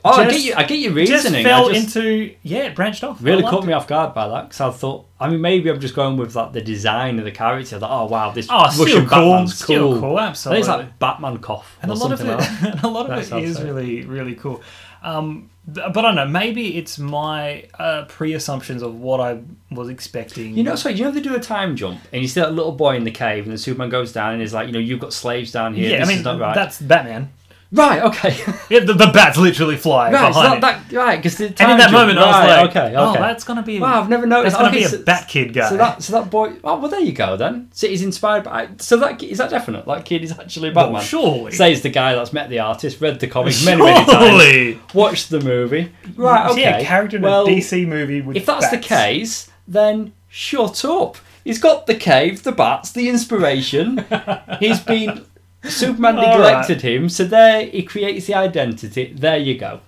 Oh, 0.07 0.21
I 0.23 0.31
get 0.31 0.41
you. 0.41 0.55
I 0.57 0.65
get 0.65 0.79
your 0.79 0.93
just 1.05 1.25
reasoning. 1.25 1.45
fell 1.45 1.69
I 1.69 1.73
just 1.73 1.97
into 1.97 2.35
yeah, 2.43 2.65
it 2.65 2.75
branched 2.75 3.03
off. 3.05 3.19
really 3.23 3.43
caught 3.43 3.55
liked 3.55 3.67
me 3.67 3.73
off 3.73 3.87
guard 3.87 4.15
by 4.15 4.29
that 4.29 4.49
because 4.49 4.61
I 4.61 4.71
thought. 4.71 5.07
I 5.19 5.31
mean, 5.31 5.41
maybe 5.41 5.71
I'm 5.71 5.81
just 5.81 5.95
going 5.95 6.17
with 6.19 6.35
like 6.37 6.53
the 6.53 6.61
design 6.61 7.19
of 7.19 7.25
the 7.25 7.31
character. 7.33 7.79
That 7.79 7.89
oh 7.91 8.07
wow, 8.07 8.31
this 8.33 8.47
Oh, 8.51 8.65
Russian 8.65 9.07
cool, 9.07 9.33
Batman's 9.33 9.59
still 9.59 9.93
cool. 9.93 10.01
cool, 10.01 10.21
absolutely. 10.21 10.61
it's 10.61 10.69
like 10.69 10.99
Batman 10.99 11.39
cough 11.39 11.79
and 11.83 11.91
a 11.91 11.95
lot 11.95 12.13
of 12.13 12.21
it, 12.21 12.25
like 12.27 12.63
and 12.63 12.85
a 12.85 12.89
lot 12.89 13.11
of 13.11 13.19
it 13.19 13.43
is 13.45 13.59
it. 13.59 13.65
really 13.65 14.05
really 14.05 14.35
cool. 14.35 14.63
Um, 15.03 15.51
but 15.67 15.97
I 15.99 16.03
don't 16.03 16.15
know. 16.17 16.27
Maybe 16.27 16.77
it's 16.79 16.99
my 16.99 17.65
uh, 17.79 18.05
pre-assumptions 18.09 18.83
of 18.83 18.97
what 19.01 19.21
I 19.21 19.41
was 19.71 19.89
expecting. 19.89 20.57
You 20.57 20.65
know, 20.65 20.75
so 20.75 20.89
you 20.89 21.05
know 21.05 21.11
they 21.11 21.21
do 21.21 21.35
a 21.35 21.41
time 21.41 21.77
jump, 21.77 22.01
and 22.13 22.23
you 22.23 22.29
see 22.29 22.41
that 22.41 22.53
little 22.53 22.73
boy 22.73 22.97
in 22.97 23.05
the 23.05 23.11
cave, 23.11 23.45
and 23.45 23.53
the 23.53 23.59
Superman 23.59 23.89
goes 23.89 24.13
down, 24.13 24.33
and 24.33 24.41
he's 24.41 24.53
like, 24.55 24.67
you 24.67 24.73
know, 24.73 24.79
you've 24.79 25.01
got 25.01 25.13
slaves 25.13 25.51
down 25.53 25.75
here. 25.75 25.91
yeah, 25.91 25.99
this 26.01 26.09
I 26.09 26.11
mean 26.11 26.19
is 26.19 26.25
not 26.25 26.39
right. 26.41 26.55
that's 26.55 26.81
Batman. 26.81 27.31
Right. 27.73 28.03
Okay. 28.03 28.37
Yeah, 28.69 28.81
the, 28.81 28.95
the 28.95 29.07
bats 29.13 29.39
literally 29.39 29.77
fly 29.77 30.11
right. 30.11 30.35
So 30.35 30.41
behind 30.41 30.63
that, 30.63 30.87
it. 30.87 30.91
that 30.91 30.97
right 30.97 31.17
because 31.17 31.37
the 31.39 31.45
and 31.47 31.53
in 31.53 31.57
time 31.57 31.79
that 31.79 31.91
jump- 31.91 31.93
moment, 31.93 32.19
I 32.19 32.27
was 32.27 32.35
right, 32.35 32.61
like, 32.63 32.71
okay, 32.71 32.95
"Oh, 32.97 33.13
that's 33.13 33.45
gonna 33.45 33.63
be 33.63 33.79
Wow, 33.79 34.03
I've 34.03 34.09
never 34.09 34.27
noticed. 34.27 34.57
that's 34.57 34.63
gonna 34.63 34.77
okay, 34.77 34.79
be 34.79 34.85
a 34.85 34.99
so, 34.99 35.05
Bat 35.05 35.29
Kid 35.29 35.53
guy." 35.53 35.69
So 35.69 35.77
that 35.77 36.03
so 36.03 36.13
that 36.21 36.31
boy. 36.31 36.55
Oh 36.65 36.81
well, 36.81 36.91
there 36.91 37.01
you 37.01 37.13
go 37.13 37.37
then. 37.37 37.69
So 37.73 37.87
he's 37.87 38.03
inspired 38.03 38.43
by. 38.45 38.69
So 38.79 38.97
that 38.97 39.23
is 39.23 39.39
that 39.39 39.51
definite? 39.51 39.87
That 39.87 40.05
kid 40.05 40.25
is 40.25 40.33
actually 40.37 40.71
Well, 40.73 40.87
Batman. 40.87 41.03
surely, 41.03 41.53
Says 41.53 41.83
the 41.83 41.91
guy 41.91 42.15
that's 42.15 42.33
met 42.33 42.51
the 42.51 42.59
artist, 42.59 43.01
read 43.01 43.21
the 43.21 43.29
comics 43.29 43.65
many 43.65 43.83
many 43.83 44.05
times, 44.05 44.27
surely. 44.29 44.81
watched 44.95 45.31
the 45.31 45.41
movie. 45.41 45.93
Right. 46.17 46.51
Okay. 46.51 46.63
Yeah, 46.63 46.83
character 46.83 47.19
in 47.19 47.23
well, 47.23 47.47
a 47.47 47.51
DC 47.51 47.87
movie 47.87 48.21
with 48.21 48.37
if 48.37 48.47
that's 48.47 48.71
the 48.71 48.79
case, 48.79 49.49
then 49.69 50.13
shut 50.29 50.85
up. 50.85 51.19
He's 51.45 51.61
got 51.61 51.87
the 51.87 51.95
cave, 51.95 52.43
the 52.43 52.51
bats, 52.51 52.91
the 52.91 53.09
inspiration. 53.09 54.05
He's 54.59 54.81
been 54.81 55.25
Superman 55.69 56.19
All 56.19 56.39
neglected 56.39 56.83
him, 56.83 57.09
so 57.09 57.25
there 57.25 57.67
he 57.67 57.83
creates 57.83 58.27
the 58.27 58.35
identity. 58.35 59.13
There 59.13 59.37
you 59.39 59.59
go. 59.59 59.81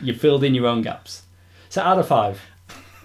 You 0.00 0.14
filled 0.14 0.44
in 0.44 0.54
your 0.54 0.66
own 0.66 0.82
gaps. 0.82 1.22
So 1.68 1.82
out 1.82 1.98
of 1.98 2.08
five. 2.08 2.40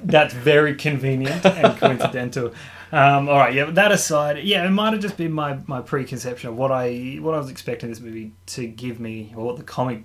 That's 0.04 0.34
very 0.34 0.76
convenient 0.76 1.46
and 1.46 1.78
coincidental. 1.80 2.54
Um, 2.92 3.28
all 3.28 3.38
right, 3.38 3.54
yeah. 3.54 3.66
That 3.66 3.92
aside, 3.92 4.44
yeah, 4.44 4.66
it 4.66 4.70
might 4.70 4.94
have 4.94 5.02
just 5.02 5.18
been 5.18 5.32
my, 5.32 5.60
my 5.68 5.82
preconception 5.82 6.50
of 6.50 6.58
what 6.58 6.72
I 6.72 7.18
what 7.22 7.34
I 7.34 7.38
was 7.38 7.50
expecting 7.50 7.90
this 7.90 8.00
movie 8.00 8.32
to 8.48 8.68
give 8.68 9.00
me, 9.00 9.34
or 9.36 9.46
what 9.46 9.58
the 9.58 9.64
comic 9.64 10.04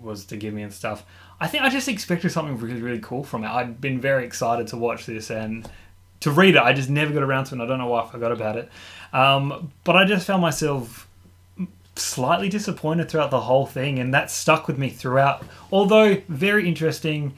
was 0.00 0.24
to 0.26 0.36
give 0.36 0.54
me 0.54 0.62
and 0.62 0.72
stuff. 0.72 1.04
I 1.40 1.46
think 1.46 1.62
I 1.64 1.68
just 1.68 1.88
expected 1.88 2.32
something 2.32 2.56
really 2.56 2.80
really 2.82 3.00
cool 3.00 3.22
from 3.22 3.44
it. 3.44 3.48
I'd 3.48 3.80
been 3.80 4.00
very 4.00 4.24
excited 4.24 4.66
to 4.68 4.76
watch 4.76 5.06
this 5.06 5.30
and 5.30 5.68
to 6.20 6.30
read 6.30 6.56
it. 6.56 6.62
I 6.62 6.72
just 6.72 6.88
never 6.88 7.12
got 7.12 7.22
around 7.22 7.44
to 7.46 7.50
it. 7.50 7.52
and 7.52 7.62
I 7.62 7.66
don't 7.66 7.78
know 7.78 7.88
why 7.88 8.02
I 8.02 8.08
forgot 8.08 8.32
about 8.32 8.56
it. 8.56 8.70
Um, 9.12 9.72
but 9.84 9.96
I 9.96 10.04
just 10.04 10.26
found 10.26 10.42
myself 10.42 11.08
slightly 11.96 12.48
disappointed 12.48 13.10
throughout 13.10 13.30
the 13.30 13.42
whole 13.42 13.66
thing, 13.66 13.98
and 13.98 14.14
that 14.14 14.30
stuck 14.30 14.66
with 14.66 14.78
me 14.78 14.88
throughout. 14.88 15.44
Although 15.70 16.22
very 16.28 16.66
interesting, 16.66 17.34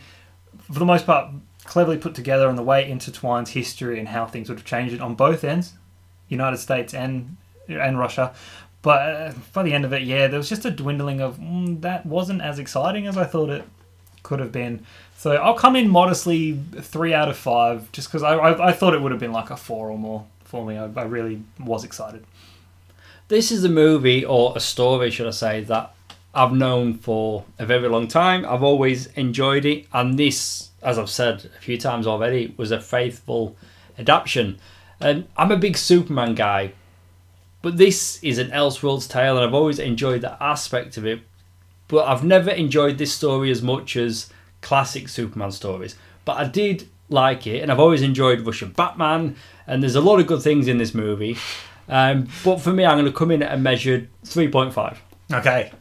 for 0.70 0.78
the 0.78 0.84
most 0.84 1.06
part, 1.06 1.30
cleverly 1.64 1.98
put 1.98 2.14
together, 2.14 2.48
and 2.48 2.56
the 2.56 2.62
way 2.62 2.84
it 2.84 2.96
intertwines 2.96 3.48
history 3.48 3.98
and 3.98 4.08
how 4.08 4.26
things 4.26 4.48
would 4.48 4.58
have 4.58 4.66
changed 4.66 4.94
it 4.94 5.00
on 5.00 5.14
both 5.14 5.44
ends, 5.44 5.74
United 6.28 6.58
States 6.58 6.94
and 6.94 7.36
and 7.68 7.98
Russia. 7.98 8.34
But 8.82 9.00
uh, 9.00 9.32
by 9.52 9.62
the 9.62 9.72
end 9.72 9.84
of 9.84 9.92
it, 9.92 10.02
yeah, 10.02 10.26
there 10.28 10.38
was 10.38 10.48
just 10.48 10.64
a 10.66 10.70
dwindling 10.70 11.20
of 11.20 11.38
mm, 11.38 11.80
that 11.80 12.04
wasn't 12.06 12.42
as 12.42 12.58
exciting 12.58 13.06
as 13.06 13.16
I 13.16 13.24
thought 13.24 13.48
it 13.48 13.64
could 14.22 14.40
have 14.40 14.52
been. 14.52 14.84
So 15.16 15.36
I'll 15.36 15.54
come 15.54 15.74
in 15.74 15.88
modestly 15.88 16.58
three 16.80 17.14
out 17.14 17.28
of 17.28 17.36
five, 17.36 17.90
just 17.92 18.08
because 18.08 18.22
I, 18.22 18.34
I 18.34 18.68
I 18.68 18.72
thought 18.72 18.94
it 18.94 19.00
would 19.00 19.10
have 19.10 19.20
been 19.20 19.32
like 19.32 19.50
a 19.50 19.56
four 19.56 19.90
or 19.90 19.98
more 19.98 20.26
for 20.54 20.64
me. 20.64 20.78
I, 20.78 20.84
I 20.84 21.02
really 21.02 21.42
was 21.58 21.82
excited. 21.82 22.24
This 23.26 23.50
is 23.50 23.64
a 23.64 23.68
movie, 23.68 24.24
or 24.24 24.52
a 24.54 24.60
story, 24.60 25.10
should 25.10 25.26
I 25.26 25.32
say, 25.32 25.64
that 25.64 25.92
I've 26.32 26.52
known 26.52 26.94
for 26.94 27.44
a 27.58 27.66
very 27.66 27.88
long 27.88 28.06
time. 28.06 28.46
I've 28.46 28.62
always 28.62 29.06
enjoyed 29.14 29.64
it, 29.64 29.86
and 29.92 30.16
this, 30.16 30.70
as 30.80 30.96
I've 30.96 31.10
said 31.10 31.50
a 31.56 31.60
few 31.60 31.76
times 31.76 32.06
already, 32.06 32.54
was 32.56 32.70
a 32.70 32.80
faithful 32.80 33.56
adaptation. 33.98 34.60
And 35.00 35.26
I'm 35.36 35.50
a 35.50 35.56
big 35.56 35.76
Superman 35.76 36.36
guy, 36.36 36.72
but 37.60 37.76
this 37.76 38.22
is 38.22 38.38
an 38.38 38.50
Elseworlds 38.50 39.10
tale, 39.10 39.36
and 39.36 39.44
I've 39.44 39.54
always 39.54 39.80
enjoyed 39.80 40.20
that 40.20 40.36
aspect 40.40 40.96
of 40.96 41.04
it. 41.04 41.20
But 41.88 42.06
I've 42.06 42.22
never 42.22 42.50
enjoyed 42.50 42.98
this 42.98 43.12
story 43.12 43.50
as 43.50 43.60
much 43.60 43.96
as 43.96 44.30
classic 44.60 45.08
Superman 45.08 45.50
stories. 45.50 45.96
But 46.24 46.36
I 46.36 46.44
did 46.44 46.88
like 47.14 47.46
it, 47.46 47.62
and 47.62 47.72
I've 47.72 47.80
always 47.80 48.02
enjoyed 48.02 48.40
Russian 48.40 48.72
Batman, 48.72 49.36
and 49.66 49.82
there's 49.82 49.94
a 49.94 50.00
lot 50.00 50.20
of 50.20 50.26
good 50.26 50.42
things 50.42 50.68
in 50.68 50.76
this 50.76 50.92
movie. 50.94 51.38
Um, 51.88 52.28
but 52.44 52.60
for 52.60 52.72
me, 52.72 52.84
I'm 52.84 52.98
going 52.98 53.10
to 53.10 53.16
come 53.16 53.30
in 53.30 53.42
at 53.42 53.52
a 53.52 53.56
measured 53.56 54.08
3.5. 54.24 54.98
Okay. 55.32 55.72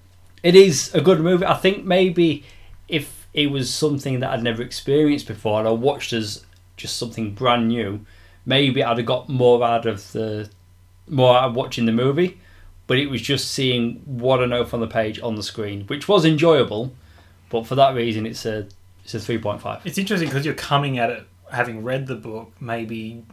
It 0.41 0.55
is 0.55 0.93
a 0.93 1.01
good 1.01 1.19
movie. 1.19 1.45
I 1.45 1.55
think 1.55 1.85
maybe 1.85 2.43
if 2.87 3.27
it 3.33 3.47
was 3.47 3.73
something 3.73 4.19
that 4.19 4.29
I'd 4.29 4.43
never 4.43 4.61
experienced 4.61 5.27
before 5.27 5.59
and 5.59 5.67
I 5.67 5.71
watched 5.71 6.13
as 6.13 6.45
just 6.77 6.97
something 6.97 7.33
brand 7.33 7.69
new, 7.69 8.05
maybe 8.45 8.83
I'd 8.83 8.97
have 8.97 9.05
got 9.05 9.29
more 9.29 9.63
out 9.63 9.85
of 9.85 10.11
the 10.11 10.49
more 11.07 11.35
out 11.35 11.49
of 11.49 11.55
watching 11.55 11.85
the 11.85 11.91
movie. 11.91 12.39
But 12.85 12.97
it 12.97 13.09
was 13.09 13.21
just 13.21 13.51
seeing 13.51 14.01
what 14.05 14.41
I 14.41 14.45
know 14.45 14.65
from 14.65 14.81
the 14.81 14.87
page 14.87 15.19
on 15.21 15.35
the 15.35 15.43
screen, 15.43 15.85
which 15.87 16.09
was 16.09 16.25
enjoyable. 16.25 16.93
But 17.49 17.65
for 17.65 17.75
that 17.75 17.95
reason, 17.95 18.25
it's 18.25 18.45
a 18.45 18.67
it's 19.03 19.13
a 19.13 19.17
3.5. 19.17 19.81
It's 19.85 19.97
interesting 19.97 20.29
because 20.29 20.45
you're 20.45 20.55
coming 20.55 20.99
at 20.99 21.09
it 21.09 21.27
having 21.51 21.83
read 21.83 22.07
the 22.07 22.15
book, 22.15 22.51
maybe 22.59 23.23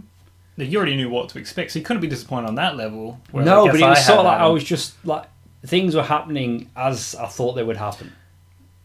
you 0.56 0.78
already 0.78 0.96
knew 0.96 1.09
what 1.09 1.30
to 1.30 1.38
expect, 1.38 1.72
so 1.72 1.78
you 1.78 1.85
couldn't 1.85 2.02
be 2.02 2.09
disappointed 2.09 2.48
on 2.48 2.54
that 2.56 2.76
level. 2.76 3.20
No, 3.33 3.66
but 3.66 3.80
it 3.80 3.88
was 3.88 3.98
I 3.98 4.02
sort 4.02 4.18
of 4.20 4.24
like. 4.26 4.40
I 4.40 4.46
was 4.48 4.62
just 4.62 4.94
like 5.06 5.24
things 5.64 5.94
were 5.94 6.02
happening 6.02 6.70
as 6.76 7.14
I 7.14 7.26
thought 7.26 7.54
they 7.54 7.62
would 7.62 7.76
happen. 7.76 8.12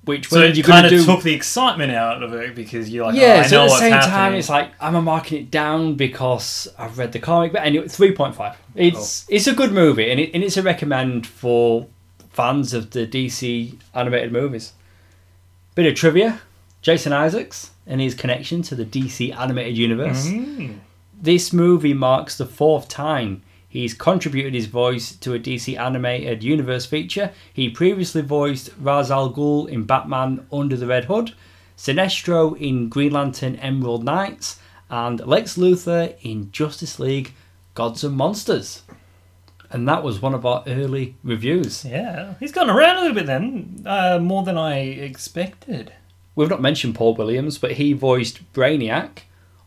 Which 0.06 0.30
So 0.30 0.44
you're 0.44 0.64
kind 0.64 0.86
of 0.86 0.92
do 0.92 1.04
took 1.04 1.24
the 1.24 1.34
excitement 1.34 1.92
out 1.92 2.22
of 2.22 2.32
it 2.34 2.54
because 2.54 2.92
you're 2.92 3.08
like, 3.08 3.16
yeah, 3.16 3.38
oh, 3.38 3.40
I 3.40 3.48
so 3.48 3.56
know 3.56 3.64
at 3.64 3.70
the 3.70 3.78
same 3.78 3.92
happening. 3.92 4.12
time, 4.12 4.36
it's 4.36 4.50
like 4.50 4.72
I'm 4.80 5.04
marking 5.04 5.42
it 5.42 5.52
down 5.52 5.96
because 5.96 6.68
I've 6.78 6.98
read 6.98 7.12
the 7.12 7.20
comic? 7.20 7.52
But 7.52 7.64
anyway, 7.64 7.88
three 7.88 8.12
point 8.12 8.36
five. 8.36 8.56
It's 8.76 9.26
it's 9.30 9.48
a 9.48 9.54
good 9.54 9.72
movie, 9.72 10.12
and, 10.12 10.20
it, 10.20 10.32
and 10.34 10.44
it's 10.44 10.58
a 10.58 10.64
recommend 10.64 11.26
for 11.26 11.88
fans 12.30 12.74
of 12.74 12.92
the 12.92 13.08
DC 13.08 13.78
animated 13.96 14.32
movies. 14.32 14.74
Bit 15.74 15.88
of 15.88 15.96
trivia: 15.96 16.40
Jason 16.86 17.14
Isaacs 17.14 17.72
and 17.88 18.00
his 18.00 18.14
connection 18.14 18.62
to 18.62 18.76
the 18.76 18.86
DC 18.86 19.36
animated 19.36 19.76
universe. 19.76 20.28
Mm. 20.28 20.82
This 21.20 21.52
movie 21.52 21.96
marks 21.96 22.38
the 22.38 22.46
fourth 22.46 22.88
time 22.88 23.42
he's 23.68 23.96
contributed 23.96 24.54
his 24.54 24.68
voice 24.68 25.16
to 25.16 25.34
a 25.34 25.40
DC 25.40 25.80
animated 25.80 26.44
universe 26.44 26.86
feature. 26.86 27.32
He 27.52 27.72
previously 27.72 28.22
voiced 28.22 28.70
Ra's 28.80 29.10
al 29.10 29.34
Ghul 29.34 29.68
in 29.68 29.86
Batman 29.86 30.46
Under 30.54 30.78
the 30.78 30.86
Red 30.86 31.06
Hood, 31.06 31.34
Sinestro 31.76 32.56
in 32.56 32.88
Green 32.88 33.14
Lantern 33.14 33.56
Emerald 33.56 34.04
Knights, 34.04 34.60
and 34.88 35.26
Lex 35.26 35.58
Luthor 35.58 36.16
in 36.22 36.52
Justice 36.52 37.00
League 37.00 37.34
Gods 37.74 38.04
and 38.04 38.16
Monsters. 38.16 38.84
And 39.72 39.88
that 39.88 40.04
was 40.04 40.22
one 40.22 40.36
of 40.36 40.46
our 40.46 40.64
early 40.68 41.16
reviews. 41.24 41.84
Yeah, 41.84 42.36
he's 42.40 42.52
gone 42.52 42.70
around 42.70 42.98
a 42.98 43.00
little 43.00 43.16
bit 43.16 43.26
then, 43.26 43.82
uh, 43.88 44.20
more 44.20 44.44
than 44.44 44.60
I 44.60 44.82
expected. 44.82 45.92
We've 46.36 46.50
not 46.50 46.62
mentioned 46.62 46.96
Paul 46.96 47.16
Williams, 47.16 47.58
but 47.58 47.74
he 47.74 47.94
voiced 47.94 48.52
Brainiac, 48.54 49.20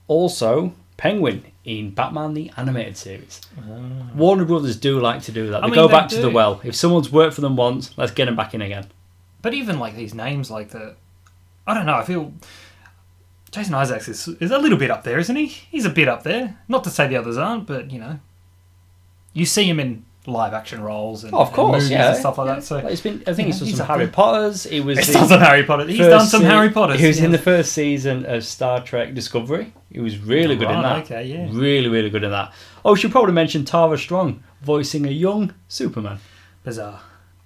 also 0.07 0.75
Penguin 0.97 1.45
in 1.65 1.91
Batman 1.91 2.35
the 2.35 2.51
Animated 2.57 2.97
Series. 2.97 3.41
Warner 4.15 4.45
Brothers 4.45 4.77
do 4.77 5.01
like 5.01 5.23
to 5.23 5.33
do 5.33 5.49
that. 5.51 5.57
Ah. 5.57 5.59
I 5.59 5.61
They 5.63 5.67
mean, 5.71 5.75
go 5.75 5.89
they 5.89 5.93
back 5.95 6.09
to 6.11 6.21
the 6.21 6.31
well. 6.31 6.61
If 6.65 6.75
someone's 6.75 7.11
worked 7.11 7.35
for 7.35 7.41
them 7.41 7.57
once, 7.57 7.97
let's 7.97 8.13
get 8.13 8.27
them 8.27 8.37
back 8.37 8.55
in 8.55 8.61
again. 8.63 8.87
But 9.41 9.55
even 9.55 9.79
like 9.79 9.97
these 9.97 10.15
names, 10.15 10.51
like 10.51 10.71
the, 10.71 10.97
I 11.67 11.75
don't 11.75 11.87
know. 11.87 11.95
I 11.95 12.05
feel 12.05 12.33
Jason 13.51 13.75
Isaacs 13.75 14.09
is 14.09 14.29
is 14.41 14.51
a 14.51 14.59
little 14.59 14.79
bit 14.79 14.91
up 14.91 15.05
there, 15.05 15.19
isn't 15.19 15.37
he? 15.37 15.47
He's 15.47 15.85
a 15.85 15.91
bit 15.91 16.09
up 16.09 16.23
there. 16.23 16.59
Not 16.69 16.85
to 16.85 16.91
say 16.91 17.07
the 17.07 17.17
others 17.17 17.39
aren't, 17.39 17.67
but 17.67 17.91
you 17.91 17.99
know, 18.01 18.19
you 19.33 19.47
see 19.47 19.65
him 19.65 19.79
in 19.81 20.05
live 20.29 20.53
action 20.55 20.81
roles 20.83 21.25
and, 21.25 21.35
Oh, 21.35 21.39
of 21.41 21.47
and 21.49 21.57
course, 21.57 21.73
movies 21.75 21.91
yeah. 21.91 22.09
and 22.11 22.17
stuff 22.19 22.39
like 22.39 22.47
that. 22.47 22.63
So 22.65 22.77
Like, 22.77 22.85
it's 22.93 23.01
been. 23.01 23.23
I 23.27 23.33
think 23.35 23.49
Yeah, 23.49 23.55
he's 23.55 23.61
done 23.61 23.77
some 23.77 23.87
Harry. 23.87 24.07
Potters. 24.09 24.65
He 24.65 24.81
was. 24.81 24.99
he's 25.05 25.13
done 25.13 25.29
some 25.29 25.41
Harry 25.41 25.65
Potter. 25.65 25.87
He's 25.87 25.99
done 25.99 26.27
some 26.27 26.43
se- 26.43 26.47
Harry 26.47 26.71
Potter. 26.71 26.95
He 26.95 27.07
was 27.07 27.19
in 27.21 27.33
the 27.33 27.39
first 27.39 27.73
season 27.73 28.25
of 28.27 28.45
Star 28.45 28.83
Trek 28.85 29.15
Discovery. 29.15 29.73
He 29.91 30.01
was 30.01 30.19
really 30.19 30.57
good 30.57 30.71
in 30.71 30.83
that. 30.83 31.05
okay, 31.05 31.25
yeah. 31.25 31.49
Really, 31.51 31.89
really 31.89 32.11
good 32.11 32.25
in 32.25 32.31
that. 32.31 32.53
Oh, 32.85 32.95
should 32.95 33.11
probably 33.11 33.33
mention 33.33 33.65
Tara 33.65 33.97
Strong 33.99 34.43
voicing 34.63 35.07
a 35.07 35.11
young 35.11 35.55
Superman. 35.69 36.19
bizarre, 36.65 37.01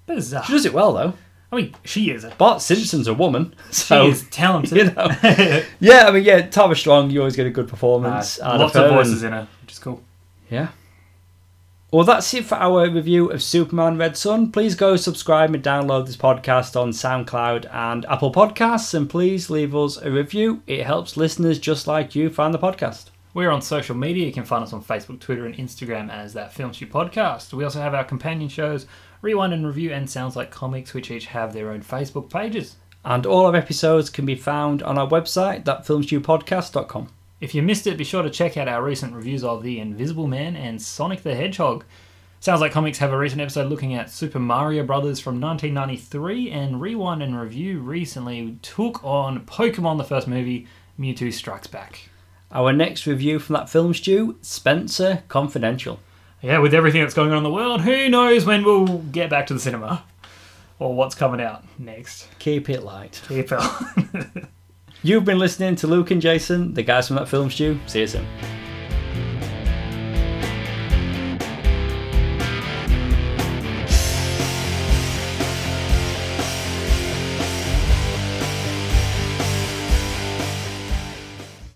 bizarre. 0.06 0.44
She 0.44 0.52
does 0.52 0.66
it 0.66 0.74
well 0.74 0.92
though. 0.92 1.14
I 1.52 1.56
mean, 1.56 1.74
she 1.84 2.10
is. 2.10 2.24
A, 2.24 2.30
Bart 2.30 2.62
Simpson's 2.62 3.06
a 3.06 3.12
woman, 3.12 3.54
So, 3.70 4.06
she 4.06 4.10
is 4.12 4.22
talented. 4.30 4.78
you 4.78 4.84
know. 4.84 5.10
yeah, 5.80 6.06
I 6.06 6.10
mean, 6.10 6.24
yeah, 6.24 6.40
Tara 6.48 6.74
Strong. 6.74 7.10
You 7.10 7.20
always 7.20 7.36
get 7.36 7.46
a 7.46 7.50
good 7.50 7.66
Uh, 7.66 7.70
performance. 7.70 8.40
out 8.40 8.58
lots 8.58 8.74
her 8.74 8.84
of 8.86 8.90
voices 8.94 9.22
in 9.22 9.32
her, 9.32 9.46
which 9.60 9.72
is 9.72 9.78
cool. 9.78 10.02
Yeah. 10.50 10.68
Well, 11.92 12.06
that's 12.06 12.32
it 12.32 12.46
for 12.46 12.54
our 12.54 12.88
review 12.88 13.30
of 13.30 13.42
Superman 13.42 13.98
Red 13.98 14.16
Son. 14.16 14.50
Please 14.50 14.74
go 14.74 14.96
subscribe 14.96 15.54
and 15.54 15.62
download 15.62 16.06
this 16.06 16.16
podcast 16.16 16.74
on 16.74 16.92
SoundCloud 16.92 17.70
and 17.70 18.06
Apple 18.06 18.32
Podcasts, 18.32 18.94
and 18.94 19.10
please 19.10 19.50
leave 19.50 19.76
us 19.76 19.98
a 19.98 20.10
review. 20.10 20.62
It 20.66 20.86
helps 20.86 21.18
listeners 21.18 21.58
just 21.58 21.86
like 21.86 22.14
you 22.14 22.30
find 22.30 22.54
the 22.54 22.58
podcast. 22.58 23.10
We're 23.34 23.50
on 23.50 23.60
social 23.60 23.94
media. 23.94 24.24
You 24.24 24.32
can 24.32 24.46
find 24.46 24.64
us 24.64 24.72
on 24.72 24.82
Facebook, 24.82 25.20
Twitter, 25.20 25.44
and 25.44 25.54
Instagram 25.54 26.10
as 26.10 26.32
that 26.32 26.54
Film 26.54 26.72
Stew 26.72 26.86
Podcast. 26.86 27.52
We 27.52 27.62
also 27.62 27.82
have 27.82 27.92
our 27.92 28.04
companion 28.04 28.48
shows, 28.48 28.86
Rewind 29.20 29.52
and 29.52 29.66
Review, 29.66 29.92
and 29.92 30.08
Sounds 30.08 30.34
Like 30.34 30.50
Comics, 30.50 30.94
which 30.94 31.10
each 31.10 31.26
have 31.26 31.52
their 31.52 31.70
own 31.70 31.82
Facebook 31.82 32.30
pages. 32.30 32.76
And 33.04 33.26
all 33.26 33.44
our 33.44 33.54
episodes 33.54 34.08
can 34.08 34.24
be 34.24 34.34
found 34.34 34.82
on 34.82 34.96
our 34.96 35.06
website, 35.06 35.64
thatfilmstewpodcast.com. 35.64 37.08
If 37.42 37.56
you 37.56 37.62
missed 37.62 37.88
it, 37.88 37.98
be 37.98 38.04
sure 38.04 38.22
to 38.22 38.30
check 38.30 38.56
out 38.56 38.68
our 38.68 38.84
recent 38.84 39.14
reviews 39.14 39.42
of 39.42 39.64
The 39.64 39.80
Invisible 39.80 40.28
Man 40.28 40.54
and 40.54 40.80
Sonic 40.80 41.24
the 41.24 41.34
Hedgehog. 41.34 41.84
Sounds 42.38 42.60
like 42.60 42.70
Comics 42.70 42.98
have 42.98 43.12
a 43.12 43.18
recent 43.18 43.40
episode 43.40 43.68
looking 43.68 43.94
at 43.94 44.10
Super 44.10 44.38
Mario 44.38 44.84
Brothers 44.84 45.18
from 45.18 45.40
1993, 45.40 46.52
and 46.52 46.80
Rewind 46.80 47.20
and 47.20 47.36
Review 47.40 47.80
recently 47.80 48.58
took 48.62 49.02
on 49.02 49.44
Pokemon 49.44 49.98
the 49.98 50.04
first 50.04 50.28
movie, 50.28 50.68
Mewtwo 50.96 51.32
Strikes 51.32 51.66
Back. 51.66 52.10
Our 52.52 52.72
next 52.72 53.08
review 53.08 53.40
from 53.40 53.54
that 53.54 53.68
film 53.68 53.92
stew, 53.92 54.38
Spencer 54.40 55.24
Confidential. 55.26 55.98
Yeah, 56.42 56.60
with 56.60 56.74
everything 56.74 57.00
that's 57.00 57.12
going 57.12 57.32
on 57.32 57.38
in 57.38 57.42
the 57.42 57.50
world, 57.50 57.80
who 57.80 58.08
knows 58.08 58.46
when 58.46 58.62
we'll 58.62 58.98
get 58.98 59.30
back 59.30 59.48
to 59.48 59.54
the 59.54 59.58
cinema 59.58 60.04
or 60.78 60.94
what's 60.94 61.16
coming 61.16 61.40
out 61.40 61.64
next. 61.76 62.28
Keep 62.38 62.70
it 62.70 62.84
light. 62.84 63.20
Keep 63.26 63.50
it. 63.50 64.44
You've 65.04 65.24
been 65.24 65.40
listening 65.40 65.74
to 65.76 65.88
Luke 65.88 66.12
and 66.12 66.22
Jason, 66.22 66.74
the 66.74 66.82
guys 66.84 67.08
from 67.08 67.16
that 67.16 67.28
film 67.28 67.50
stew. 67.50 67.80
See 67.86 68.00
you 68.00 68.06
soon. 68.06 68.61